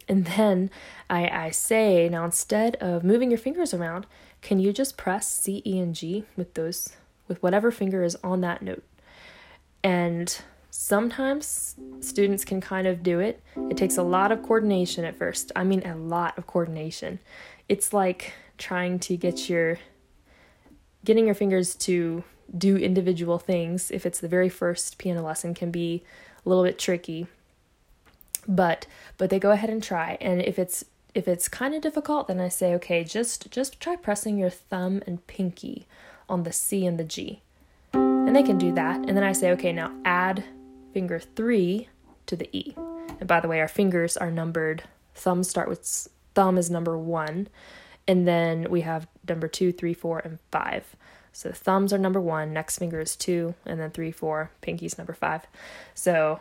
and 0.08 0.26
then 0.26 0.70
I, 1.10 1.28
I 1.28 1.52
say 1.52 2.10
now 2.10 2.26
instead 2.26 2.76
of 2.78 3.04
moving 3.04 3.30
your 3.32 3.38
fingers 3.38 3.74
around, 3.74 4.06
can 4.42 4.60
you 4.60 4.74
just 4.74 4.98
press 4.98 5.32
C, 5.32 5.62
E, 5.66 5.80
and 5.80 5.94
G 5.96 6.26
with 6.36 6.54
those 6.56 6.90
with 7.28 7.42
whatever 7.42 7.72
finger 7.72 8.04
is 8.04 8.18
on 8.24 8.42
that 8.42 8.62
note? 8.62 8.84
And 9.84 10.36
sometimes 10.70 11.76
students 12.00 12.44
can 12.44 12.60
kind 12.60 12.88
of 12.88 13.04
do 13.04 13.20
it. 13.20 13.42
It 13.70 13.78
takes 13.78 13.98
a 13.98 14.04
lot 14.04 14.32
of 14.32 14.42
coordination 14.42 15.06
at 15.06 15.16
first. 15.16 15.52
I 15.56 15.64
mean, 15.64 15.86
a 15.86 15.96
lot 15.96 16.38
of 16.38 16.48
coordination. 16.48 17.20
It's 17.70 17.94
like 17.94 18.34
trying 18.58 18.98
to 19.00 19.16
get 19.16 19.50
your 19.50 19.78
getting 21.06 21.26
your 21.26 21.36
fingers 21.36 21.76
to 21.76 22.24
do 22.56 22.78
individual 22.78 23.40
things 23.40 23.92
if 23.92 24.06
it's 24.06 24.20
the 24.20 24.28
very 24.28 24.50
first 24.50 24.98
piano 24.98 25.24
lesson 25.24 25.54
can 25.54 25.72
be 25.72 26.04
a 26.46 26.50
little 26.50 26.64
bit 26.64 26.80
tricky. 26.80 27.28
But 28.48 28.86
but 29.18 29.30
they 29.30 29.40
go 29.40 29.52
ahead 29.52 29.70
and 29.70 29.82
try. 29.82 30.18
And 30.22 30.42
if 30.42 30.60
it's 30.60 30.86
if 31.14 31.28
it's 31.28 31.48
kind 31.48 31.76
of 31.76 31.82
difficult 31.82 32.28
then 32.28 32.40
i 32.40 32.48
say 32.48 32.74
okay 32.74 33.04
just 33.04 33.52
just 33.52 33.80
try 33.80 33.96
pressing 33.96 34.36
your 34.36 34.50
thumb 34.50 35.00
and 35.06 35.26
pinky 35.28 35.86
on 36.28 36.42
the 36.42 36.52
c 36.52 36.86
and 36.86 37.00
the 37.00 37.04
g. 37.04 37.42
And 37.94 38.36
they 38.36 38.44
can 38.44 38.58
do 38.58 38.72
that. 38.74 38.98
And 38.98 39.16
then 39.18 39.24
i 39.24 39.32
say 39.32 39.52
okay 39.52 39.72
now 39.72 39.94
add 40.06 40.44
finger 40.94 41.20
3 41.20 41.88
to 42.26 42.36
the 42.36 42.50
e. 42.56 42.76
And 43.20 43.28
by 43.28 43.40
the 43.40 43.48
way 43.48 43.60
our 43.60 43.68
fingers 43.68 44.18
are 44.18 44.32
numbered. 44.32 44.84
Thumbs 45.16 45.50
start 45.50 45.70
with 45.70 46.08
thumb 46.34 46.58
is 46.58 46.70
number 46.70 46.98
1 46.98 47.48
and 48.08 48.28
then 48.28 48.70
we 48.70 48.82
have 48.82 49.08
number 49.28 49.48
two, 49.48 49.72
three, 49.72 49.94
four, 49.94 50.20
and 50.20 50.40
5 50.52 50.96
so 51.34 51.52
thumbs 51.52 51.92
are 51.92 51.98
number 51.98 52.22
one, 52.22 52.54
next 52.54 52.78
finger 52.78 53.02
is 53.02 53.16
two, 53.16 53.56
and 53.66 53.80
then 53.80 53.90
three, 53.90 54.12
four, 54.12 54.52
pinky's 54.62 54.98
number 54.98 55.14
five. 55.14 55.48
So 55.96 56.40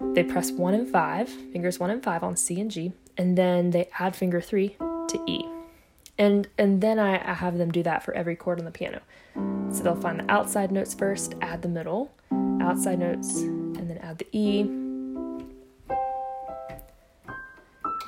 they 0.00 0.22
press 0.22 0.52
one 0.52 0.74
and 0.74 0.88
five, 0.88 1.28
fingers 1.28 1.80
one 1.80 1.90
and 1.90 2.04
five 2.04 2.22
on 2.22 2.36
C 2.36 2.60
and 2.60 2.70
G, 2.70 2.92
and 3.16 3.38
then 3.38 3.70
they 3.70 3.88
add 3.98 4.14
finger 4.14 4.42
three 4.42 4.76
to 4.78 5.24
E. 5.26 5.48
And 6.18 6.46
and 6.58 6.80
then 6.80 6.98
I, 6.98 7.14
I 7.28 7.34
have 7.34 7.56
them 7.56 7.72
do 7.72 7.82
that 7.84 8.04
for 8.04 8.14
every 8.14 8.36
chord 8.36 8.58
on 8.58 8.66
the 8.66 8.70
piano. 8.70 9.00
So 9.72 9.82
they'll 9.82 9.96
find 9.96 10.20
the 10.20 10.30
outside 10.30 10.70
notes 10.70 10.94
first, 10.94 11.34
add 11.40 11.62
the 11.62 11.68
middle, 11.68 12.12
outside 12.60 12.98
notes, 12.98 13.40
and 13.40 13.90
then 13.90 13.98
add 13.98 14.18
the 14.18 14.26
E. 14.30 14.68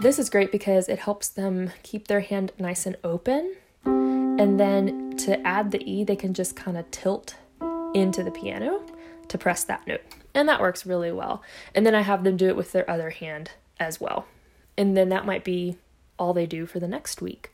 This 0.03 0.19
is 0.19 0.29
great 0.29 0.53
because 0.53 0.89
it 0.91 0.99
helps 0.99 1.29
them 1.31 1.73
keep 1.83 2.07
their 2.07 2.21
hand 2.21 2.53
nice 2.59 2.85
and 2.85 2.97
open 3.03 3.57
and 4.39 4.61
then 4.61 5.06
to 5.19 5.45
add 5.47 5.71
the 5.71 5.83
E, 5.91 6.05
they 6.05 6.17
can 6.17 6.35
just 6.35 6.57
kind 6.57 6.77
of 6.77 6.91
tilt 6.91 7.37
into 7.95 8.23
the 8.23 8.31
piano 8.31 8.83
to 9.29 9.39
press 9.39 9.65
that 9.65 9.87
note. 9.87 10.03
And 10.35 10.49
that 10.49 10.61
works 10.61 10.87
really 10.87 11.13
well. 11.13 11.43
And 11.75 11.87
then 11.87 11.95
I 11.95 12.03
have 12.03 12.25
them 12.25 12.37
do 12.37 12.49
it 12.49 12.57
with 12.57 12.73
their 12.73 12.89
other 12.91 13.11
hand 13.11 13.53
as 13.81 14.01
well. 14.01 14.27
And 14.77 14.97
then 14.97 15.09
that 15.09 15.27
might 15.27 15.45
be 15.45 15.79
all 16.19 16.35
they 16.35 16.47
do 16.47 16.67
for 16.67 16.79
the 16.79 16.89
next 16.89 17.23
week. 17.23 17.51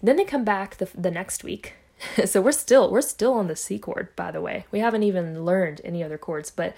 And 0.00 0.08
then 0.08 0.16
they 0.16 0.24
come 0.24 0.44
back 0.44 0.76
the, 0.76 0.88
the 0.94 1.10
next 1.10 1.44
week. 1.44 1.74
so 2.24 2.40
we're 2.40 2.52
still 2.52 2.90
we're 2.90 3.00
still 3.00 3.32
on 3.32 3.46
the 3.46 3.56
C 3.56 3.78
chord, 3.78 4.14
by 4.16 4.30
the 4.30 4.40
way. 4.40 4.66
We 4.70 4.80
haven't 4.80 5.02
even 5.02 5.44
learned 5.44 5.80
any 5.84 6.02
other 6.02 6.18
chords, 6.18 6.50
but 6.50 6.74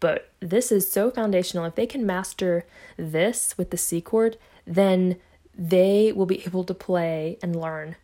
but 0.00 0.30
this 0.40 0.70
is 0.70 0.90
so 0.90 1.10
foundational. 1.10 1.64
If 1.64 1.74
they 1.74 1.86
can 1.86 2.04
master 2.04 2.66
this 2.96 3.56
with 3.56 3.70
the 3.70 3.76
C 3.76 4.00
chord, 4.00 4.36
then 4.66 5.16
they 5.56 6.12
will 6.12 6.26
be 6.26 6.44
able 6.44 6.64
to 6.64 6.74
play 6.74 7.38
and 7.42 7.58
learn 7.58 7.96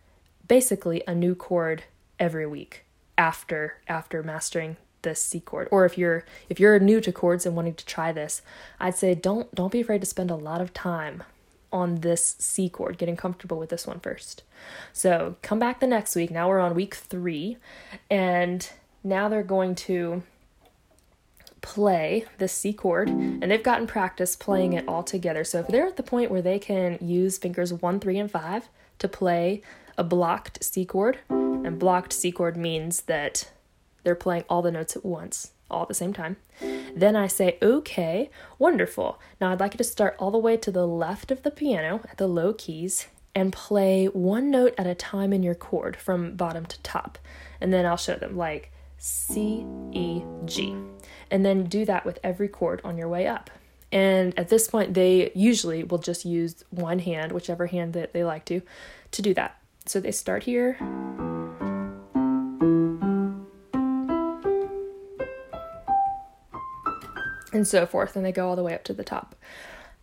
basically 0.53 1.03
a 1.07 1.15
new 1.15 1.35
chord 1.35 1.83
every 2.19 2.47
week 2.47 2.85
after 3.17 3.79
after 3.89 4.23
mastering 4.23 4.77
this 5.01 5.19
C 5.25 5.41
chord. 5.41 5.67
Or 5.71 5.87
if 5.87 5.97
you're 5.97 6.27
if 6.51 6.61
you're 6.61 6.79
new 6.79 7.01
to 7.01 7.11
chords 7.11 7.47
and 7.47 7.57
wanting 7.57 7.73
to 7.73 7.87
try 7.87 8.13
this, 8.13 8.43
I'd 8.79 8.95
say 8.95 9.15
don't 9.15 9.55
don't 9.55 9.73
be 9.73 9.81
afraid 9.81 10.03
to 10.03 10.07
spend 10.07 10.31
a 10.31 10.35
lot 10.37 10.61
of 10.61 10.75
time 10.75 11.23
on 11.73 12.03
this 12.03 12.37
C 12.39 12.69
chord, 12.69 12.99
getting 12.99 13.17
comfortable 13.17 13.59
with 13.59 13.71
this 13.71 13.87
one 13.87 14.01
first. 14.01 14.43
So 14.93 15.37
come 15.41 15.59
back 15.59 15.81
the 15.81 15.87
next 15.87 16.15
week. 16.15 16.31
Now 16.31 16.51
we're 16.51 16.61
on 16.61 16.75
week 16.75 16.97
three, 16.97 17.57
and 18.11 18.69
now 19.03 19.31
they're 19.31 19.43
going 19.43 19.75
to 19.87 20.23
play 21.63 22.27
this 22.37 22.53
C 22.53 22.75
chord, 22.75 23.09
and 23.09 23.51
they've 23.51 23.63
gotten 23.63 23.87
practice 23.87 24.37
playing 24.37 24.75
it 24.75 24.87
all 24.87 25.03
together. 25.03 25.45
So 25.45 25.61
if 25.61 25.69
they're 25.69 25.87
at 25.87 25.97
the 25.97 26.03
point 26.03 26.31
where 26.31 26.43
they 26.43 26.59
can 26.59 26.99
use 27.01 27.39
fingers 27.39 27.73
one, 27.73 28.01
three, 28.01 28.19
and 28.19 28.31
five 28.31 28.69
to 28.99 29.09
play 29.09 29.63
a 29.97 30.05
blocked 30.05 30.63
C 30.65 30.85
chord, 30.85 31.19
and 31.29 31.79
blocked 31.79 32.13
C 32.13 32.33
chord 32.33 32.57
means 32.57 33.03
that 33.03 33.51
they're 34.05 34.15
playing 34.15 34.45
all 34.49 34.63
the 34.63 34.71
notes 34.71 34.97
at 34.97 35.05
once, 35.05 35.53
all 35.71 35.83
at 35.83 35.89
the 35.89 35.95
same 35.95 36.13
time. 36.13 36.37
Then 36.95 37.17
I 37.17 37.27
say, 37.27 37.59
okay, 37.63 38.31
wonderful. 38.59 39.21
Now 39.41 39.53
I'd 39.53 39.61
like 39.61 39.75
you 39.75 39.79
to 39.79 39.85
start 39.85 40.17
all 40.19 40.31
the 40.31 40.39
way 40.39 40.57
to 40.57 40.71
the 40.71 40.87
left 40.87 41.31
of 41.31 41.43
the 41.43 41.51
piano 41.51 42.01
at 42.11 42.19
the 42.19 42.27
low 42.27 42.53
keys 42.53 43.07
and 43.35 43.53
play 43.53 44.07
one 44.07 44.51
note 44.51 44.75
at 44.77 44.87
a 44.87 44.95
time 44.95 45.33
in 45.33 45.43
your 45.43 45.55
chord 45.55 45.97
from 45.97 46.37
bottom 46.37 46.67
to 46.67 46.81
top. 46.83 47.19
And 47.61 47.73
then 47.73 47.87
I'll 47.87 47.97
show 47.97 48.17
them 48.17 48.37
like 48.37 48.71
C, 48.99 49.67
E, 49.93 50.23
G. 50.45 50.77
And 51.31 51.45
then 51.45 51.65
do 51.65 51.85
that 51.87 52.05
with 52.05 52.19
every 52.23 52.49
chord 52.49 52.81
on 52.85 52.99
your 52.99 53.09
way 53.09 53.27
up. 53.27 53.51
And 53.91 54.39
at 54.39 54.49
this 54.49 54.69
point, 54.69 54.95
they 54.95 55.31
usually 55.35 55.85
will 55.85 55.99
just 55.99 56.25
use 56.25 56.65
one 56.71 56.99
hand, 56.99 57.33
whichever 57.33 57.67
hand 57.67 57.93
that 57.95 58.13
they 58.13 58.25
like 58.25 58.45
to, 58.47 58.63
to 59.13 59.23
do 59.23 59.35
that. 59.35 59.59
So 59.85 60.01
they 60.01 60.13
start 60.13 60.45
here. 60.45 60.79
And 67.53 67.69
so 67.69 67.85
forth, 67.85 68.17
and 68.17 68.25
they 68.25 68.33
go 68.33 68.49
all 68.49 68.57
the 68.57 68.63
way 68.63 68.75
up 68.75 68.85
to 68.85 68.95
the 68.95 69.05
top. 69.05 69.35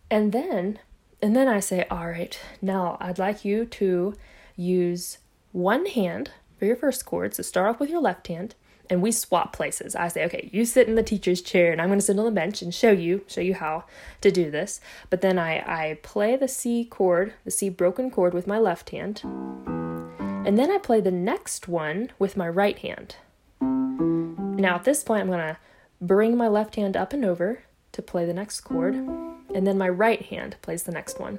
And 0.08 0.32
then, 0.32 0.78
and 1.20 1.34
then 1.34 1.48
I 1.48 1.58
say, 1.60 1.86
all 1.90 2.08
right, 2.08 2.38
now 2.62 2.96
I'd 3.00 3.18
like 3.18 3.44
you 3.44 3.64
to 3.64 4.14
use 4.54 5.18
one 5.52 5.86
hand 5.86 6.30
for 6.58 6.66
your 6.66 6.76
first 6.76 7.04
chord. 7.04 7.34
So 7.34 7.42
start 7.42 7.68
off 7.68 7.80
with 7.80 7.90
your 7.90 8.00
left 8.00 8.28
hand, 8.28 8.54
and 8.90 9.00
we 9.00 9.12
swap 9.12 9.52
places. 9.52 9.94
I 9.94 10.08
say, 10.08 10.24
okay, 10.26 10.50
you 10.52 10.64
sit 10.64 10.88
in 10.88 10.96
the 10.96 11.02
teacher's 11.02 11.40
chair, 11.40 11.70
and 11.70 11.80
I'm 11.80 11.88
going 11.88 12.00
to 12.00 12.04
sit 12.04 12.18
on 12.18 12.24
the 12.24 12.30
bench 12.30 12.60
and 12.60 12.74
show 12.74 12.90
you 12.90 13.24
show 13.28 13.40
you 13.40 13.54
how 13.54 13.84
to 14.20 14.30
do 14.30 14.50
this. 14.50 14.80
But 15.08 15.20
then 15.20 15.38
I 15.38 15.58
I 15.60 15.98
play 16.02 16.36
the 16.36 16.48
C 16.48 16.84
chord, 16.84 17.32
the 17.44 17.50
C 17.50 17.68
broken 17.68 18.10
chord 18.10 18.34
with 18.34 18.46
my 18.46 18.58
left 18.58 18.90
hand, 18.90 19.22
and 19.24 20.58
then 20.58 20.70
I 20.70 20.78
play 20.78 21.00
the 21.00 21.12
next 21.12 21.68
one 21.68 22.10
with 22.18 22.36
my 22.36 22.48
right 22.48 22.78
hand. 22.78 23.16
Now 23.60 24.74
at 24.74 24.84
this 24.84 25.04
point, 25.04 25.22
I'm 25.22 25.28
going 25.28 25.38
to 25.38 25.58
bring 26.00 26.36
my 26.36 26.48
left 26.48 26.74
hand 26.76 26.96
up 26.96 27.12
and 27.12 27.24
over 27.24 27.62
to 27.92 28.02
play 28.02 28.26
the 28.26 28.34
next 28.34 28.60
chord, 28.60 28.94
and 28.94 29.66
then 29.66 29.78
my 29.78 29.88
right 29.88 30.22
hand 30.22 30.56
plays 30.62 30.82
the 30.82 30.92
next 30.92 31.20
one 31.20 31.38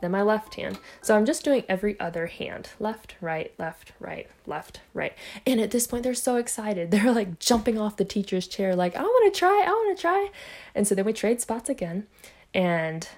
then 0.00 0.10
my 0.10 0.22
left 0.22 0.54
hand. 0.54 0.78
So 1.02 1.16
I'm 1.16 1.24
just 1.26 1.44
doing 1.44 1.64
every 1.68 1.98
other 1.98 2.26
hand 2.26 2.70
left, 2.78 3.16
right, 3.20 3.52
left, 3.58 3.92
right, 3.98 4.28
left, 4.46 4.80
right. 4.94 5.12
And 5.46 5.60
at 5.60 5.70
this 5.70 5.86
point, 5.86 6.04
they're 6.04 6.14
so 6.14 6.36
excited. 6.36 6.90
They're 6.98 7.12
like 7.12 7.38
jumping 7.38 7.78
off 7.78 7.96
the 7.96 8.04
teacher's 8.04 8.46
chair, 8.46 8.74
like, 8.74 8.96
I 8.96 9.02
want 9.02 9.32
to 9.32 9.38
try, 9.38 9.64
I 9.66 9.70
want 9.70 9.96
to 9.96 10.00
try. 10.00 10.30
And 10.74 10.86
so 10.86 10.94
then 10.94 11.04
we 11.04 11.12
trade 11.12 11.40
spots 11.40 11.68
again. 11.68 12.06
And 12.54 13.08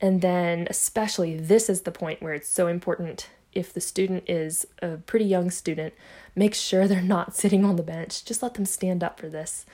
and 0.00 0.22
then 0.22 0.66
especially 0.70 1.36
this 1.36 1.68
is 1.68 1.82
the 1.82 1.92
point 1.92 2.22
where 2.22 2.32
it's 2.32 2.48
so 2.48 2.66
important 2.66 3.28
if 3.52 3.72
the 3.72 3.80
student 3.80 4.24
is 4.28 4.66
a 4.80 4.96
pretty 4.96 5.24
young 5.24 5.50
student, 5.50 5.92
make 6.34 6.54
sure 6.54 6.86
they're 6.86 7.02
not 7.02 7.34
sitting 7.42 7.64
on 7.64 7.76
the 7.76 7.82
bench. 7.82 8.24
Just 8.24 8.42
let 8.42 8.54
them 8.54 8.64
stand 8.64 9.02
up 9.04 9.20
for 9.20 9.28
this. 9.28 9.66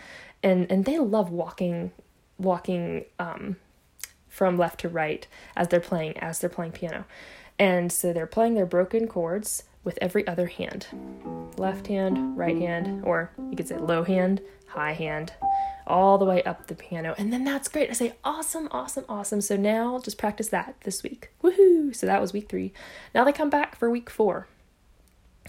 And 0.43 0.71
and 0.71 0.85
they 0.85 0.99
love 0.99 1.31
walking 1.31 1.93
walking 2.39 3.05
um 3.19 3.57
from 4.37 4.59
left 4.59 4.81
to 4.81 4.89
right 4.89 5.27
as 5.57 5.69
they're 5.69 5.81
playing 5.81 6.15
as 6.19 6.39
they're 6.39 6.51
playing 6.51 6.73
piano. 6.73 7.07
And 7.59 7.91
so 7.91 8.13
they're 8.13 8.27
playing 8.27 8.53
their 8.53 8.67
broken 8.67 9.09
chords 9.09 9.63
with 9.83 9.99
every 10.03 10.27
other 10.27 10.47
hand. 10.47 10.87
Left 11.57 11.87
hand, 11.87 12.37
right 12.37 12.57
hand, 12.57 13.03
or 13.03 13.31
you 13.51 13.57
could 13.57 13.67
say 13.67 13.79
low 13.79 14.03
hand, 14.03 14.43
high 14.67 14.93
hand, 14.93 15.33
all 15.87 16.19
the 16.19 16.27
way 16.27 16.43
up 16.43 16.67
the 16.67 16.75
piano. 16.75 17.15
And 17.17 17.33
then 17.33 17.45
that's 17.45 17.69
great. 17.69 17.89
I 17.89 17.95
say, 17.95 18.17
awesome, 18.25 18.69
awesome, 18.73 19.07
awesome. 19.09 19.41
So 19.41 19.57
now 19.57 19.99
just 20.01 20.19
practice 20.19 20.49
that 20.51 20.75
this 20.83 21.03
week. 21.03 21.31
Woohoo! 21.43 21.97
So 21.97 22.05
that 22.05 22.21
was 22.21 22.35
week 22.35 22.51
three. 22.51 22.75
Now 23.15 23.25
they 23.25 23.33
come 23.33 23.49
back 23.49 23.75
for 23.75 23.89
week 23.89 24.11
four. 24.11 24.49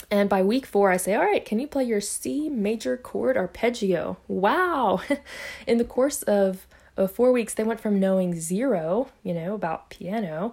And 0.09 0.29
by 0.29 0.43
week 0.43 0.65
four, 0.65 0.91
I 0.91 0.97
say, 0.97 1.13
all 1.15 1.25
right, 1.25 1.43
can 1.43 1.59
you 1.59 1.67
play 1.67 1.83
your 1.83 1.99
C 1.99 2.47
major 2.47 2.95
chord 2.95 3.35
arpeggio? 3.35 4.17
Wow! 4.29 5.01
In 5.67 5.77
the 5.77 5.83
course 5.83 6.21
of 6.21 6.67
of 6.97 7.11
four 7.11 7.31
weeks, 7.31 7.53
they 7.53 7.63
went 7.63 7.79
from 7.79 7.99
knowing 7.99 8.39
zero, 8.39 9.09
you 9.23 9.33
know, 9.33 9.53
about 9.53 9.89
piano, 9.89 10.51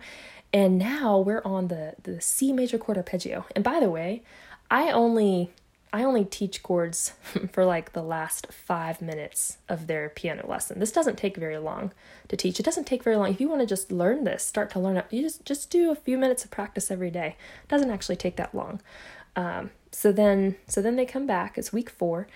and 0.53 0.79
now 0.79 1.19
we're 1.19 1.43
on 1.45 1.69
the 1.69 1.95
the 2.03 2.21
C 2.21 2.53
major 2.53 2.79
chord 2.79 2.97
arpeggio. 2.97 3.47
And 3.55 3.65
by 3.65 3.81
the 3.81 3.91
way, 3.91 4.23
I 4.71 4.91
only 4.91 5.51
I 5.93 6.03
only 6.03 6.25
teach 6.25 6.63
chords 6.63 7.13
for 7.53 7.65
like 7.65 7.93
the 7.93 8.03
last 8.03 8.53
five 8.53 9.01
minutes 9.01 9.59
of 9.69 9.87
their 9.87 10.09
piano 10.09 10.45
lesson. 10.47 10.81
This 10.81 10.91
doesn't 10.91 11.17
take 11.17 11.37
very 11.37 11.59
long 11.59 11.93
to 12.29 12.37
teach. 12.37 12.59
It 12.59 12.65
doesn't 12.65 12.87
take 12.87 13.05
very 13.05 13.15
long. 13.15 13.31
If 13.31 13.41
you 13.41 13.49
want 13.49 13.61
to 13.61 13.67
just 13.67 13.93
learn 13.93 14.25
this, 14.25 14.45
start 14.45 14.71
to 14.71 14.81
learn 14.81 14.97
it, 14.97 15.07
you 15.11 15.23
just 15.23 15.45
just 15.45 15.71
do 15.71 15.91
a 15.91 15.97
few 15.97 16.19
minutes 16.19 16.45
of 16.45 16.51
practice 16.51 16.91
every 16.91 17.11
day. 17.11 17.37
It 17.63 17.69
doesn't 17.69 17.91
actually 17.91 18.17
take 18.17 18.37
that 18.37 18.55
long. 18.55 18.81
Um, 19.37 19.71
so 19.93 20.11
then 20.11 20.57
so 20.67 20.83
then 20.83 20.97
they 20.97 21.07
come 21.07 21.27
back. 21.27 21.57
It's 21.57 21.73
week 21.73 21.91
four, 21.91 22.27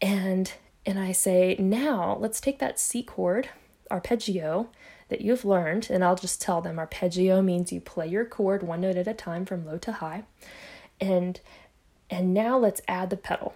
and 0.00 0.52
and 0.86 0.98
I 0.98 1.12
say, 1.12 1.56
now 1.58 2.16
let's 2.20 2.40
take 2.40 2.58
that 2.58 2.78
C 2.78 3.02
chord, 3.02 3.48
arpeggio, 3.90 4.68
that 5.08 5.20
you've 5.20 5.44
learned, 5.44 5.88
and 5.90 6.04
I'll 6.04 6.16
just 6.16 6.40
tell 6.40 6.60
them 6.60 6.78
arpeggio 6.78 7.42
means 7.42 7.72
you 7.72 7.80
play 7.80 8.06
your 8.06 8.24
chord 8.24 8.62
one 8.62 8.80
note 8.80 8.96
at 8.96 9.08
a 9.08 9.14
time 9.14 9.44
from 9.44 9.66
low 9.66 9.76
to 9.78 9.92
high. 9.92 10.24
And 11.00 11.40
and 12.08 12.34
now 12.34 12.58
let's 12.58 12.80
add 12.88 13.10
the 13.10 13.16
pedal. 13.16 13.54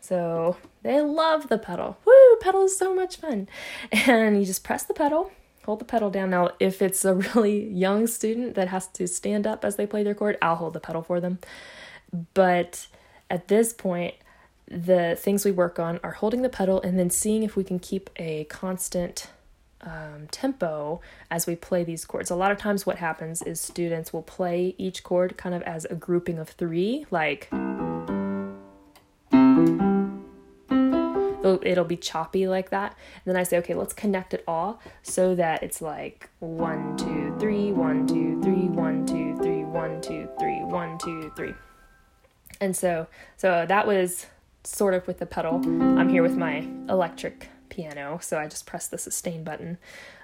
So 0.00 0.56
they 0.82 1.00
love 1.00 1.48
the 1.48 1.58
pedal. 1.58 1.98
Woo, 2.04 2.36
pedal 2.40 2.64
is 2.64 2.76
so 2.76 2.94
much 2.94 3.16
fun. 3.16 3.48
And 3.92 4.38
you 4.38 4.44
just 4.44 4.64
press 4.64 4.82
the 4.84 4.94
pedal, 4.94 5.30
hold 5.64 5.78
the 5.78 5.84
pedal 5.84 6.10
down. 6.10 6.30
Now, 6.30 6.50
if 6.58 6.82
it's 6.82 7.04
a 7.04 7.14
really 7.14 7.68
young 7.68 8.06
student 8.06 8.54
that 8.54 8.68
has 8.68 8.86
to 8.88 9.06
stand 9.06 9.46
up 9.46 9.64
as 9.64 9.76
they 9.76 9.86
play 9.86 10.02
their 10.02 10.14
chord, 10.14 10.36
I'll 10.42 10.56
hold 10.56 10.74
the 10.74 10.80
pedal 10.80 11.02
for 11.02 11.20
them. 11.20 11.38
But 12.34 12.86
at 13.30 13.48
this 13.48 13.72
point, 13.72 14.14
the 14.70 15.16
things 15.18 15.44
we 15.44 15.50
work 15.50 15.78
on 15.78 15.98
are 16.02 16.12
holding 16.12 16.42
the 16.42 16.48
pedal 16.48 16.80
and 16.82 16.98
then 16.98 17.10
seeing 17.10 17.42
if 17.42 17.56
we 17.56 17.64
can 17.64 17.80
keep 17.80 18.08
a 18.16 18.44
constant 18.44 19.26
um, 19.82 20.28
tempo 20.30 21.00
as 21.30 21.46
we 21.46 21.56
play 21.56 21.82
these 21.82 22.04
chords. 22.04 22.30
A 22.30 22.36
lot 22.36 22.52
of 22.52 22.58
times, 22.58 22.86
what 22.86 22.98
happens 22.98 23.42
is 23.42 23.60
students 23.60 24.12
will 24.12 24.22
play 24.22 24.74
each 24.78 25.02
chord 25.02 25.36
kind 25.36 25.54
of 25.54 25.62
as 25.62 25.86
a 25.86 25.94
grouping 25.94 26.38
of 26.38 26.50
three, 26.50 27.06
like 27.10 27.48
it'll 31.62 31.84
be 31.84 31.96
choppy 31.96 32.46
like 32.46 32.70
that. 32.70 32.96
And 33.24 33.34
then 33.34 33.36
I 33.36 33.42
say, 33.42 33.58
okay, 33.58 33.74
let's 33.74 33.92
connect 33.92 34.34
it 34.34 34.44
all 34.46 34.80
so 35.02 35.34
that 35.34 35.62
it's 35.62 35.80
like 35.80 36.28
one, 36.38 36.96
two, 36.96 37.34
three, 37.38 37.72
one, 37.72 38.06
two, 38.06 38.40
three, 38.42 38.68
one, 38.68 39.06
two, 39.06 39.36
three, 39.42 39.64
one, 39.64 40.00
two, 40.00 40.28
three, 40.38 40.60
one, 40.62 40.98
two, 40.98 41.32
three. 41.36 41.54
And 42.60 42.76
so, 42.76 43.06
so 43.36 43.64
that 43.66 43.86
was 43.86 44.26
sort 44.64 44.94
of 44.94 45.06
with 45.06 45.18
the 45.18 45.26
pedal. 45.26 45.56
I'm 45.56 46.08
here 46.08 46.22
with 46.22 46.36
my 46.36 46.68
electric 46.88 47.48
piano, 47.68 48.18
so 48.22 48.38
I 48.38 48.46
just 48.46 48.66
press 48.66 48.88
the 48.88 48.98
sustain 48.98 49.44
button. 49.44 49.78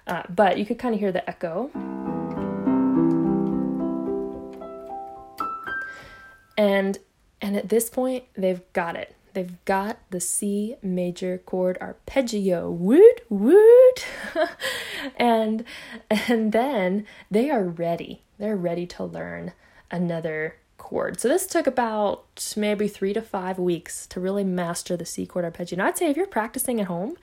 Uh, 0.06 0.22
but 0.28 0.58
you 0.58 0.66
could 0.66 0.78
kind 0.78 0.94
of 0.94 1.00
hear 1.00 1.12
the 1.12 1.28
echo. 1.28 1.70
And 6.58 6.98
and 7.40 7.56
at 7.56 7.68
this 7.68 7.90
point, 7.90 8.24
they've 8.34 8.62
got 8.72 8.96
it. 8.96 9.14
They've 9.34 9.64
got 9.66 9.98
the 10.10 10.20
C 10.20 10.76
major 10.82 11.38
chord 11.38 11.76
arpeggio. 11.80 12.70
Woot 12.70 13.20
woot. 13.28 14.06
and 15.16 15.64
and 16.10 16.52
then 16.52 17.06
they 17.30 17.50
are 17.50 17.64
ready. 17.64 18.22
They're 18.38 18.56
ready 18.56 18.86
to 18.86 19.04
learn 19.04 19.52
another 19.90 20.56
chord. 20.78 21.20
So 21.20 21.28
this 21.28 21.46
took 21.46 21.66
about 21.66 22.54
maybe 22.56 22.88
three 22.88 23.12
to 23.12 23.22
five 23.22 23.58
weeks 23.58 24.06
to 24.08 24.20
really 24.20 24.44
master 24.44 24.96
the 24.96 25.06
C 25.06 25.26
chord 25.26 25.44
arpeggio. 25.44 25.76
And 25.78 25.82
I'd 25.82 25.98
say 25.98 26.10
if 26.10 26.16
you're 26.16 26.26
practicing 26.26 26.80
at 26.80 26.86
home, 26.86 27.16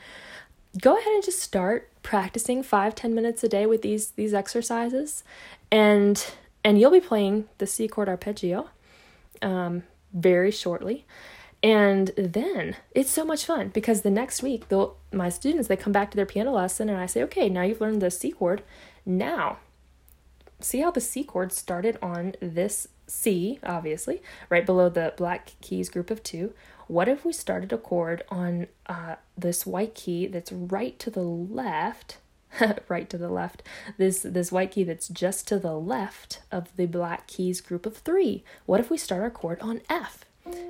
go 0.82 0.98
ahead 0.98 1.14
and 1.14 1.24
just 1.24 1.40
start 1.40 1.90
practicing 2.02 2.64
five 2.64 2.96
ten 2.96 3.14
minutes 3.16 3.44
a 3.44 3.50
day 3.50 3.66
with 3.66 3.82
these 3.82 4.12
these 4.12 4.34
exercises, 4.34 5.24
and 5.72 6.26
and 6.64 6.80
you'll 6.80 6.92
be 6.92 7.00
playing 7.00 7.48
the 7.58 7.68
C 7.68 7.88
chord 7.88 8.10
arpeggio 8.10 8.70
um, 9.42 9.84
very 10.14 10.52
shortly. 10.52 11.06
And 11.62 12.12
then 12.18 12.76
it's 12.92 13.10
so 13.10 13.24
much 13.24 13.46
fun 13.46 13.70
because 13.70 14.02
the 14.02 14.10
next 14.10 14.44
week, 14.44 14.66
my 15.14 15.30
students 15.30 15.70
they 15.70 15.78
come 15.78 15.94
back 15.94 16.12
to 16.12 16.18
their 16.18 16.26
piano 16.26 16.52
lesson 16.52 16.90
and 16.90 16.98
I 16.98 17.06
say, 17.06 17.24
okay, 17.24 17.48
now 17.48 17.62
you've 17.62 17.80
learned 17.80 18.02
the 18.02 18.12
C 18.12 18.32
chord. 18.32 18.64
Now, 19.06 19.60
see 20.60 20.82
how 20.82 20.92
the 20.92 21.00
C 21.00 21.24
chord 21.24 21.54
started 21.54 21.98
on 22.02 22.36
this 22.42 22.90
C, 23.08 23.60
obviously, 23.64 24.22
right 24.50 24.66
below 24.66 24.90
the 24.90 25.14
black 25.18 25.54
keys 25.62 25.90
group 25.90 26.10
of 26.10 26.24
two. 26.24 26.54
What 26.88 27.08
if 27.08 27.24
we 27.26 27.34
started 27.34 27.72
a 27.72 27.78
chord 27.78 28.24
on 28.30 28.68
uh, 28.88 29.16
this 29.38 29.66
white 29.66 29.96
key 29.96 30.28
that's 30.28 30.52
right 30.52 30.98
to 31.00 31.10
the 31.10 31.24
left? 31.24 32.18
right 32.88 33.10
to 33.10 33.18
the 33.18 33.30
left. 33.30 33.64
This 33.98 34.22
this 34.22 34.52
white 34.52 34.72
key 34.72 34.84
that's 34.84 35.08
just 35.08 35.48
to 35.48 35.60
the 35.60 35.74
left 35.74 36.42
of 36.52 36.76
the 36.76 36.86
black 36.86 37.28
keys 37.28 37.62
group 37.62 37.86
of 37.86 37.98
three. 37.98 38.44
What 38.66 38.80
if 38.80 38.90
we 38.90 38.98
start 38.98 39.22
our 39.22 39.30
chord 39.30 39.60
on 39.62 39.82
F? 39.90 40.26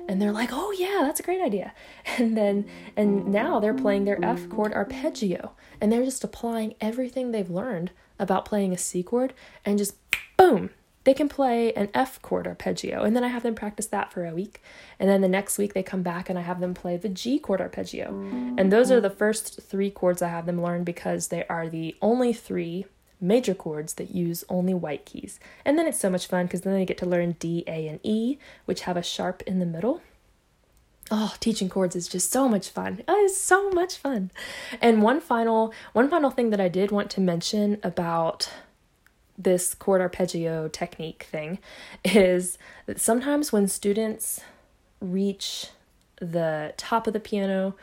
And 0.08 0.22
they're 0.22 0.32
like, 0.32 0.50
"Oh 0.52 0.72
yeah, 0.72 1.00
that's 1.02 1.20
a 1.20 1.24
great 1.24 1.42
idea." 1.42 1.72
And 2.18 2.36
then 2.36 2.66
and 2.96 3.26
now 3.26 3.58
they're 3.60 3.74
playing 3.74 4.04
their 4.04 4.24
F 4.24 4.48
chord 4.48 4.72
arpeggio, 4.72 5.52
and 5.80 5.90
they're 5.90 6.04
just 6.04 6.24
applying 6.24 6.74
everything 6.80 7.32
they've 7.32 7.50
learned 7.50 7.90
about 8.18 8.44
playing 8.44 8.72
a 8.72 8.78
C 8.78 9.02
chord, 9.02 9.34
and 9.64 9.78
just 9.78 9.96
boom, 10.36 10.70
they 11.04 11.14
can 11.14 11.28
play 11.28 11.72
an 11.74 11.88
F 11.94 12.20
chord 12.22 12.46
arpeggio, 12.46 13.02
and 13.02 13.14
then 13.14 13.24
I 13.24 13.28
have 13.28 13.42
them 13.42 13.54
practice 13.54 13.86
that 13.86 14.12
for 14.12 14.26
a 14.26 14.34
week. 14.34 14.62
And 14.98 15.08
then 15.08 15.20
the 15.20 15.28
next 15.28 15.58
week 15.58 15.74
they 15.74 15.82
come 15.82 16.02
back 16.02 16.28
and 16.28 16.38
I 16.38 16.42
have 16.42 16.60
them 16.60 16.74
play 16.74 16.96
the 16.96 17.08
G 17.08 17.38
chord 17.38 17.60
arpeggio. 17.60 18.08
And 18.58 18.72
those 18.72 18.90
are 18.90 19.00
the 19.00 19.10
first 19.10 19.60
three 19.62 19.90
chords 19.90 20.22
I 20.22 20.28
have 20.28 20.46
them 20.46 20.62
learn 20.62 20.84
because 20.84 21.28
they 21.28 21.44
are 21.46 21.68
the 21.68 21.94
only 22.00 22.32
three 22.32 22.86
major 23.20 23.54
chords 23.54 23.94
that 23.94 24.14
use 24.14 24.44
only 24.48 24.74
white 24.74 25.04
keys. 25.04 25.40
And 25.64 25.78
then 25.78 25.86
it's 25.86 26.00
so 26.00 26.10
much 26.10 26.26
fun 26.26 26.46
because 26.46 26.62
then 26.62 26.74
they 26.74 26.84
get 26.84 26.98
to 26.98 27.06
learn 27.06 27.36
D, 27.38 27.64
A, 27.66 27.88
and 27.88 28.00
E, 28.02 28.38
which 28.64 28.82
have 28.82 28.96
a 28.96 29.02
sharp 29.02 29.42
in 29.42 29.58
the 29.58 29.66
middle. 29.66 30.02
Oh, 31.10 31.34
teaching 31.38 31.68
chords 31.68 31.94
is 31.94 32.08
just 32.08 32.30
so 32.30 32.48
much 32.48 32.70
fun. 32.70 33.02
It 33.06 33.12
is 33.12 33.38
so 33.38 33.70
much 33.70 33.96
fun. 33.96 34.30
And 34.80 35.02
one 35.02 35.20
final 35.20 35.72
one 35.92 36.08
final 36.08 36.30
thing 36.30 36.50
that 36.50 36.60
I 36.60 36.68
did 36.68 36.90
want 36.90 37.10
to 37.10 37.20
mention 37.20 37.78
about 37.82 38.50
this 39.36 39.74
chord 39.74 40.00
arpeggio 40.00 40.68
technique 40.68 41.26
thing 41.30 41.58
is 42.04 42.58
that 42.86 43.00
sometimes 43.00 43.52
when 43.52 43.66
students 43.66 44.40
reach 45.00 45.68
the 46.20 46.72
top 46.76 47.06
of 47.06 47.12
the 47.12 47.20
piano 47.20 47.74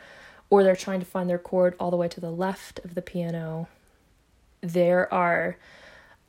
or 0.50 0.62
they're 0.62 0.76
trying 0.76 1.00
to 1.00 1.06
find 1.06 1.28
their 1.28 1.38
chord 1.38 1.74
all 1.78 1.90
the 1.90 1.96
way 1.96 2.08
to 2.08 2.20
the 2.20 2.30
left 2.30 2.80
of 2.84 2.94
the 2.94 3.02
piano, 3.02 3.68
there 4.60 5.12
are, 5.12 5.56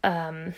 um, 0.04 0.54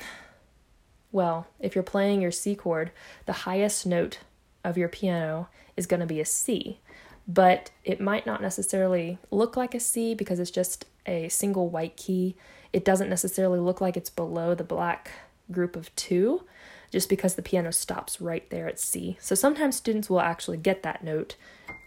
well, 1.11 1.47
if 1.59 1.75
you're 1.75 1.83
playing 1.83 2.21
your 2.21 2.31
C 2.31 2.55
chord, 2.55 2.91
the 3.25 3.33
highest 3.33 3.85
note 3.85 4.19
of 4.63 4.77
your 4.77 4.89
piano 4.89 5.47
is 5.77 5.87
going 5.87 5.99
to 5.99 6.05
be 6.05 6.19
a 6.19 6.25
C, 6.25 6.79
but 7.27 7.71
it 7.83 7.99
might 7.99 8.25
not 8.25 8.41
necessarily 8.41 9.17
look 9.31 9.55
like 9.55 9.75
a 9.75 9.79
C 9.79 10.13
because 10.13 10.39
it's 10.39 10.51
just 10.51 10.85
a 11.05 11.29
single 11.29 11.69
white 11.69 11.97
key 11.97 12.35
it 12.75 12.83
doesn't 12.83 13.09
necessarily 13.09 13.57
look 13.57 13.79
like 13.79 13.95
it's 13.95 14.09
below 14.09 14.53
the 14.53 14.63
black 14.65 15.11
group 15.49 15.77
of 15.77 15.95
two 15.95 16.43
just 16.91 17.07
because 17.07 17.35
the 17.35 17.41
piano 17.41 17.71
stops 17.71 18.19
right 18.19 18.49
there 18.49 18.67
at 18.67 18.81
C. 18.81 19.15
So 19.21 19.33
sometimes 19.33 19.77
students 19.77 20.09
will 20.09 20.19
actually 20.19 20.57
get 20.57 20.83
that 20.83 21.01
note 21.01 21.37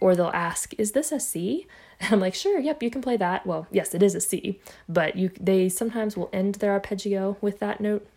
or 0.01 0.15
they'll 0.15 0.31
ask, 0.33 0.73
"Is 0.79 0.93
this 0.93 1.11
a 1.11 1.19
C?" 1.19 1.67
And 2.01 2.13
I'm 2.13 2.19
like, 2.19 2.33
"Sure, 2.33 2.59
yep, 2.59 2.81
you 2.81 2.89
can 2.89 3.03
play 3.03 3.17
that." 3.17 3.45
Well, 3.45 3.67
yes, 3.71 3.93
it 3.93 4.01
is 4.01 4.15
a 4.15 4.19
C, 4.19 4.59
but 4.87 5.15
you 5.15 5.29
they 5.39 5.69
sometimes 5.69 6.17
will 6.17 6.31
end 6.33 6.55
their 6.55 6.71
arpeggio 6.71 7.37
with 7.39 7.59
that 7.59 7.79
note. 7.79 8.07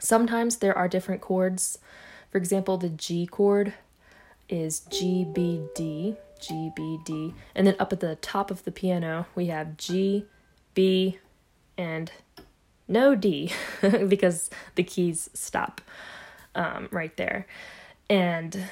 Sometimes 0.00 0.56
there 0.56 0.76
are 0.76 0.88
different 0.88 1.20
chords. 1.20 1.78
For 2.30 2.38
example, 2.38 2.78
the 2.78 2.88
G 2.88 3.26
chord 3.26 3.74
is 4.48 4.80
G 4.88 5.26
B 5.34 5.66
D, 5.74 6.16
G 6.40 6.70
B 6.74 6.98
D, 7.04 7.34
and 7.54 7.66
then 7.66 7.76
up 7.78 7.92
at 7.92 8.00
the 8.00 8.16
top 8.16 8.50
of 8.50 8.64
the 8.64 8.72
piano, 8.72 9.26
we 9.34 9.46
have 9.48 9.76
G 9.76 10.24
B 10.72 11.18
and 11.76 12.10
no 12.88 13.14
D 13.14 13.52
because 14.08 14.50
the 14.74 14.82
keys 14.82 15.30
stop 15.34 15.80
um, 16.54 16.88
right 16.90 17.16
there. 17.16 17.46
And 18.08 18.66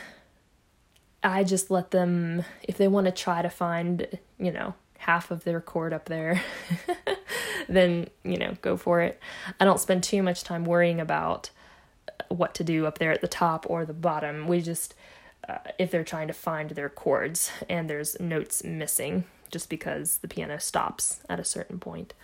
I 1.23 1.45
just 1.45 1.71
let 1.71 1.91
them, 1.91 2.45
if 2.63 2.77
they 2.77 2.89
want 2.89 3.07
to 3.07 3.13
try 3.13 3.43
to 3.43 3.51
find, 3.51 4.07
you 4.39 4.53
know, 4.53 4.75
half 4.99 5.31
of 5.31 5.45
their 5.45 5.61
chord 5.61 5.93
up 5.93 6.07
there, 6.07 6.43
then, 7.69 8.09
you 8.23 8.37
know, 8.37 8.57
go 8.61 8.77
for 8.77 9.01
it. 9.01 9.21
I 9.59 9.65
don't 9.65 9.81
spend 9.81 10.03
too 10.03 10.23
much 10.23 10.45
time 10.45 10.65
worrying 10.65 11.01
about 11.01 11.51
what 12.29 12.55
to 12.55 12.65
do 12.65 12.87
up 12.87 12.99
there 12.99 13.13
at 13.13 13.21
the 13.21 13.29
top 13.29 13.65
or 13.69 13.85
the 13.85 13.95
bottom. 13.95 14.47
We 14.47 14.61
just, 14.61 14.95
uh, 15.49 15.59
if 15.79 15.91
they're 15.91 16.05
trying 16.05 16.29
to 16.29 16.35
find 16.35 16.71
their 16.71 16.89
chords 16.89 17.51
and 17.69 17.89
there's 17.89 18.19
notes 18.21 18.63
missing 18.63 19.25
just 19.51 19.69
because 19.69 20.19
the 20.19 20.29
piano 20.29 20.61
stops 20.61 21.21
at 21.29 21.41
a 21.41 21.45
certain 21.45 21.79
point. 21.79 22.15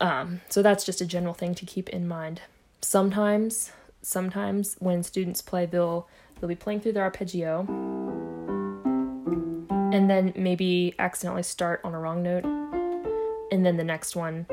Um, 0.00 0.40
so 0.48 0.62
that's 0.62 0.84
just 0.84 1.00
a 1.00 1.06
general 1.06 1.34
thing 1.34 1.54
to 1.56 1.66
keep 1.66 1.88
in 1.88 2.06
mind. 2.06 2.42
Sometimes, 2.80 3.72
sometimes 4.02 4.76
when 4.78 5.02
students 5.02 5.42
play, 5.42 5.66
they'll 5.66 6.08
they'll 6.40 6.48
be 6.48 6.54
playing 6.54 6.80
through 6.80 6.92
their 6.92 7.02
arpeggio, 7.02 7.60
and 9.92 10.08
then 10.08 10.32
maybe 10.36 10.94
accidentally 10.98 11.42
start 11.42 11.80
on 11.82 11.94
a 11.94 11.98
wrong 11.98 12.22
note, 12.22 12.44
and 13.52 13.66
then 13.66 13.76
the 13.76 13.84
next 13.84 14.14
one, 14.14 14.46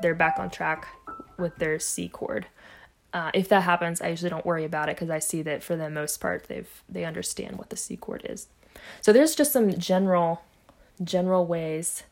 they're 0.00 0.14
back 0.14 0.38
on 0.38 0.50
track 0.50 0.86
with 1.38 1.56
their 1.56 1.78
C 1.78 2.08
chord. 2.08 2.46
Uh, 3.12 3.30
if 3.34 3.48
that 3.48 3.64
happens, 3.64 4.00
I 4.00 4.08
usually 4.08 4.30
don't 4.30 4.46
worry 4.46 4.64
about 4.64 4.88
it 4.88 4.96
because 4.96 5.10
I 5.10 5.18
see 5.18 5.42
that 5.42 5.62
for 5.62 5.76
the 5.76 5.90
most 5.90 6.18
part 6.20 6.44
they've 6.48 6.70
they 6.88 7.04
understand 7.04 7.58
what 7.58 7.70
the 7.70 7.76
C 7.76 7.96
chord 7.96 8.24
is. 8.24 8.46
So 9.00 9.12
there's 9.12 9.34
just 9.34 9.52
some 9.52 9.76
general 9.78 10.42
general 11.02 11.46
ways 11.46 12.04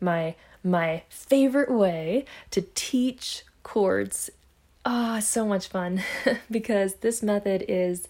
my 0.00 0.34
my 0.66 1.02
favorite 1.08 1.70
way 1.70 2.24
to 2.50 2.62
teach 2.74 3.44
chords. 3.62 4.30
Ah, 4.84 5.16
oh, 5.16 5.20
so 5.20 5.46
much 5.46 5.68
fun. 5.68 6.02
Because 6.50 6.96
this 6.96 7.22
method 7.22 7.64
is 7.68 8.08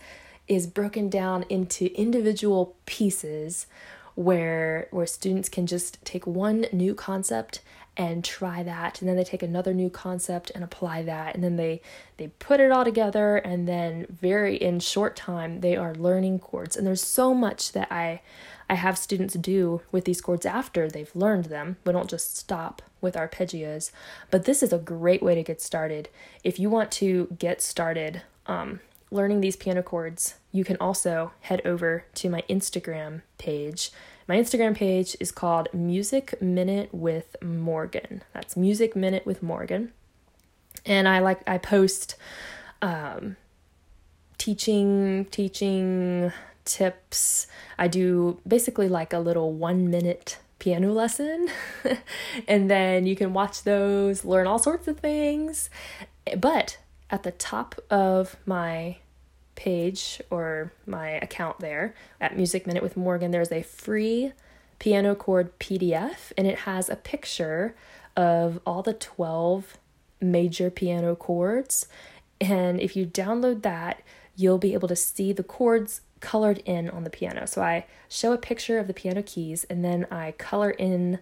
is 0.48 0.66
broken 0.66 1.08
down 1.08 1.44
into 1.48 1.92
individual 2.00 2.76
pieces 2.86 3.66
where 4.14 4.88
where 4.90 5.06
students 5.06 5.48
can 5.48 5.66
just 5.66 6.02
take 6.04 6.26
one 6.26 6.66
new 6.72 6.94
concept 6.94 7.60
and 7.96 8.22
try 8.22 8.62
that. 8.62 9.00
And 9.00 9.08
then 9.08 9.16
they 9.16 9.24
take 9.24 9.42
another 9.42 9.72
new 9.72 9.88
concept 9.88 10.50
and 10.54 10.62
apply 10.62 11.02
that. 11.02 11.34
And 11.34 11.42
then 11.42 11.56
they 11.56 11.80
they 12.16 12.28
put 12.28 12.60
it 12.60 12.70
all 12.70 12.84
together. 12.84 13.36
And 13.36 13.66
then 13.66 14.06
very 14.10 14.56
in 14.56 14.80
short 14.80 15.16
time 15.16 15.60
they 15.60 15.76
are 15.76 15.94
learning 15.94 16.40
chords. 16.40 16.76
And 16.76 16.86
there's 16.86 17.02
so 17.02 17.34
much 17.34 17.72
that 17.72 17.90
I 17.90 18.20
I 18.68 18.74
have 18.74 18.98
students 18.98 19.34
do 19.34 19.82
with 19.92 20.04
these 20.04 20.20
chords 20.20 20.44
after 20.44 20.88
they've 20.88 21.14
learned 21.14 21.46
them. 21.46 21.76
We 21.84 21.92
don't 21.92 22.10
just 22.10 22.36
stop 22.36 22.82
with 23.00 23.14
arpeggios, 23.14 23.90
but 24.30 24.44
this 24.44 24.62
is 24.62 24.72
a 24.72 24.78
great 24.78 25.22
way 25.22 25.34
to 25.34 25.42
get 25.42 25.62
started. 25.62 26.08
If 26.42 26.58
you 26.58 26.68
want 26.68 26.90
to 26.92 27.28
get 27.38 27.62
started 27.62 28.22
um, 28.46 28.80
learning 29.10 29.40
these 29.40 29.56
piano 29.56 29.82
chords, 29.82 30.34
you 30.50 30.64
can 30.64 30.76
also 30.78 31.32
head 31.42 31.62
over 31.64 32.04
to 32.14 32.28
my 32.28 32.42
Instagram 32.48 33.22
page 33.38 33.90
my 34.28 34.36
Instagram 34.36 34.74
page 34.74 35.16
is 35.20 35.30
called 35.30 35.68
Music 35.72 36.40
Minute 36.42 36.92
with 36.92 37.36
Morgan. 37.40 38.24
That's 38.32 38.56
Music 38.56 38.96
Minute 38.96 39.24
with 39.24 39.40
Morgan. 39.40 39.92
And 40.84 41.06
I 41.06 41.20
like 41.20 41.48
I 41.48 41.58
post 41.58 42.16
um, 42.82 43.36
teaching 44.36 45.26
teaching 45.30 46.32
tips. 46.66 47.46
I 47.78 47.88
do 47.88 48.40
basically 48.46 48.88
like 48.88 49.12
a 49.12 49.18
little 49.18 49.52
1 49.52 49.90
minute 49.90 50.38
piano 50.58 50.92
lesson. 50.92 51.48
and 52.48 52.70
then 52.70 53.06
you 53.06 53.16
can 53.16 53.32
watch 53.32 53.62
those, 53.62 54.24
learn 54.24 54.46
all 54.46 54.58
sorts 54.58 54.88
of 54.88 54.98
things. 54.98 55.70
But 56.36 56.78
at 57.10 57.22
the 57.22 57.30
top 57.30 57.80
of 57.90 58.36
my 58.46 58.98
page 59.54 60.20
or 60.30 60.72
my 60.86 61.10
account 61.10 61.60
there 61.60 61.94
at 62.20 62.36
Music 62.36 62.66
Minute 62.66 62.82
with 62.82 62.96
Morgan, 62.96 63.30
there's 63.30 63.52
a 63.52 63.62
free 63.62 64.32
piano 64.78 65.14
chord 65.14 65.58
PDF 65.58 66.32
and 66.36 66.46
it 66.46 66.60
has 66.60 66.88
a 66.88 66.96
picture 66.96 67.74
of 68.16 68.60
all 68.66 68.82
the 68.82 68.92
12 68.92 69.78
major 70.20 70.70
piano 70.70 71.14
chords. 71.14 71.86
And 72.40 72.80
if 72.80 72.96
you 72.96 73.06
download 73.06 73.62
that, 73.62 74.02
you'll 74.36 74.58
be 74.58 74.74
able 74.74 74.88
to 74.88 74.96
see 74.96 75.32
the 75.32 75.42
chords 75.42 76.02
colored 76.20 76.58
in 76.64 76.88
on 76.90 77.04
the 77.04 77.10
piano. 77.10 77.46
So 77.46 77.62
I 77.62 77.86
show 78.08 78.32
a 78.32 78.38
picture 78.38 78.78
of 78.78 78.86
the 78.86 78.94
piano 78.94 79.22
keys 79.22 79.64
and 79.64 79.84
then 79.84 80.06
I 80.10 80.32
color 80.32 80.70
in 80.70 81.18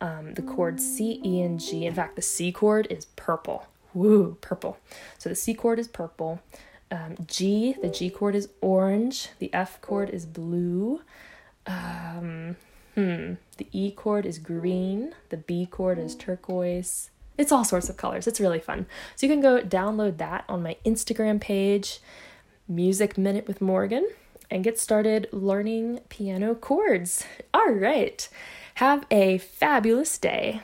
um, 0.00 0.34
the 0.34 0.42
chords 0.42 0.86
C, 0.86 1.20
E, 1.24 1.40
and 1.40 1.58
G. 1.58 1.86
In 1.86 1.94
fact, 1.94 2.16
the 2.16 2.22
C 2.22 2.52
chord 2.52 2.86
is 2.90 3.06
purple. 3.16 3.66
Woo, 3.94 4.36
purple. 4.40 4.78
So 5.18 5.28
the 5.28 5.34
C 5.34 5.54
chord 5.54 5.78
is 5.78 5.88
purple 5.88 6.40
um, 6.90 7.16
G, 7.26 7.74
the 7.80 7.88
G 7.88 8.10
chord 8.10 8.34
is 8.34 8.48
orange, 8.60 9.30
the 9.38 9.52
F 9.52 9.80
chord 9.80 10.10
is 10.10 10.26
blue, 10.26 11.02
um, 11.66 12.56
hmm, 12.94 13.34
the 13.56 13.66
E 13.72 13.90
chord 13.90 14.26
is 14.26 14.38
green, 14.38 15.14
the 15.30 15.36
B 15.36 15.66
chord 15.66 15.98
is 15.98 16.14
turquoise. 16.14 17.10
It's 17.38 17.52
all 17.52 17.64
sorts 17.64 17.90
of 17.90 17.98
colors. 17.98 18.26
It's 18.26 18.40
really 18.40 18.60
fun. 18.60 18.86
So 19.14 19.26
you 19.26 19.32
can 19.32 19.42
go 19.42 19.60
download 19.60 20.16
that 20.18 20.44
on 20.48 20.62
my 20.62 20.76
Instagram 20.86 21.38
page, 21.38 22.00
Music 22.68 23.16
Minute 23.16 23.46
with 23.46 23.60
Morgan, 23.60 24.08
and 24.50 24.64
get 24.64 24.78
started 24.78 25.28
learning 25.32 26.00
piano 26.08 26.54
chords. 26.54 27.24
All 27.52 27.72
right. 27.72 28.28
Have 28.74 29.06
a 29.10 29.38
fabulous 29.38 30.18
day. 30.18 30.60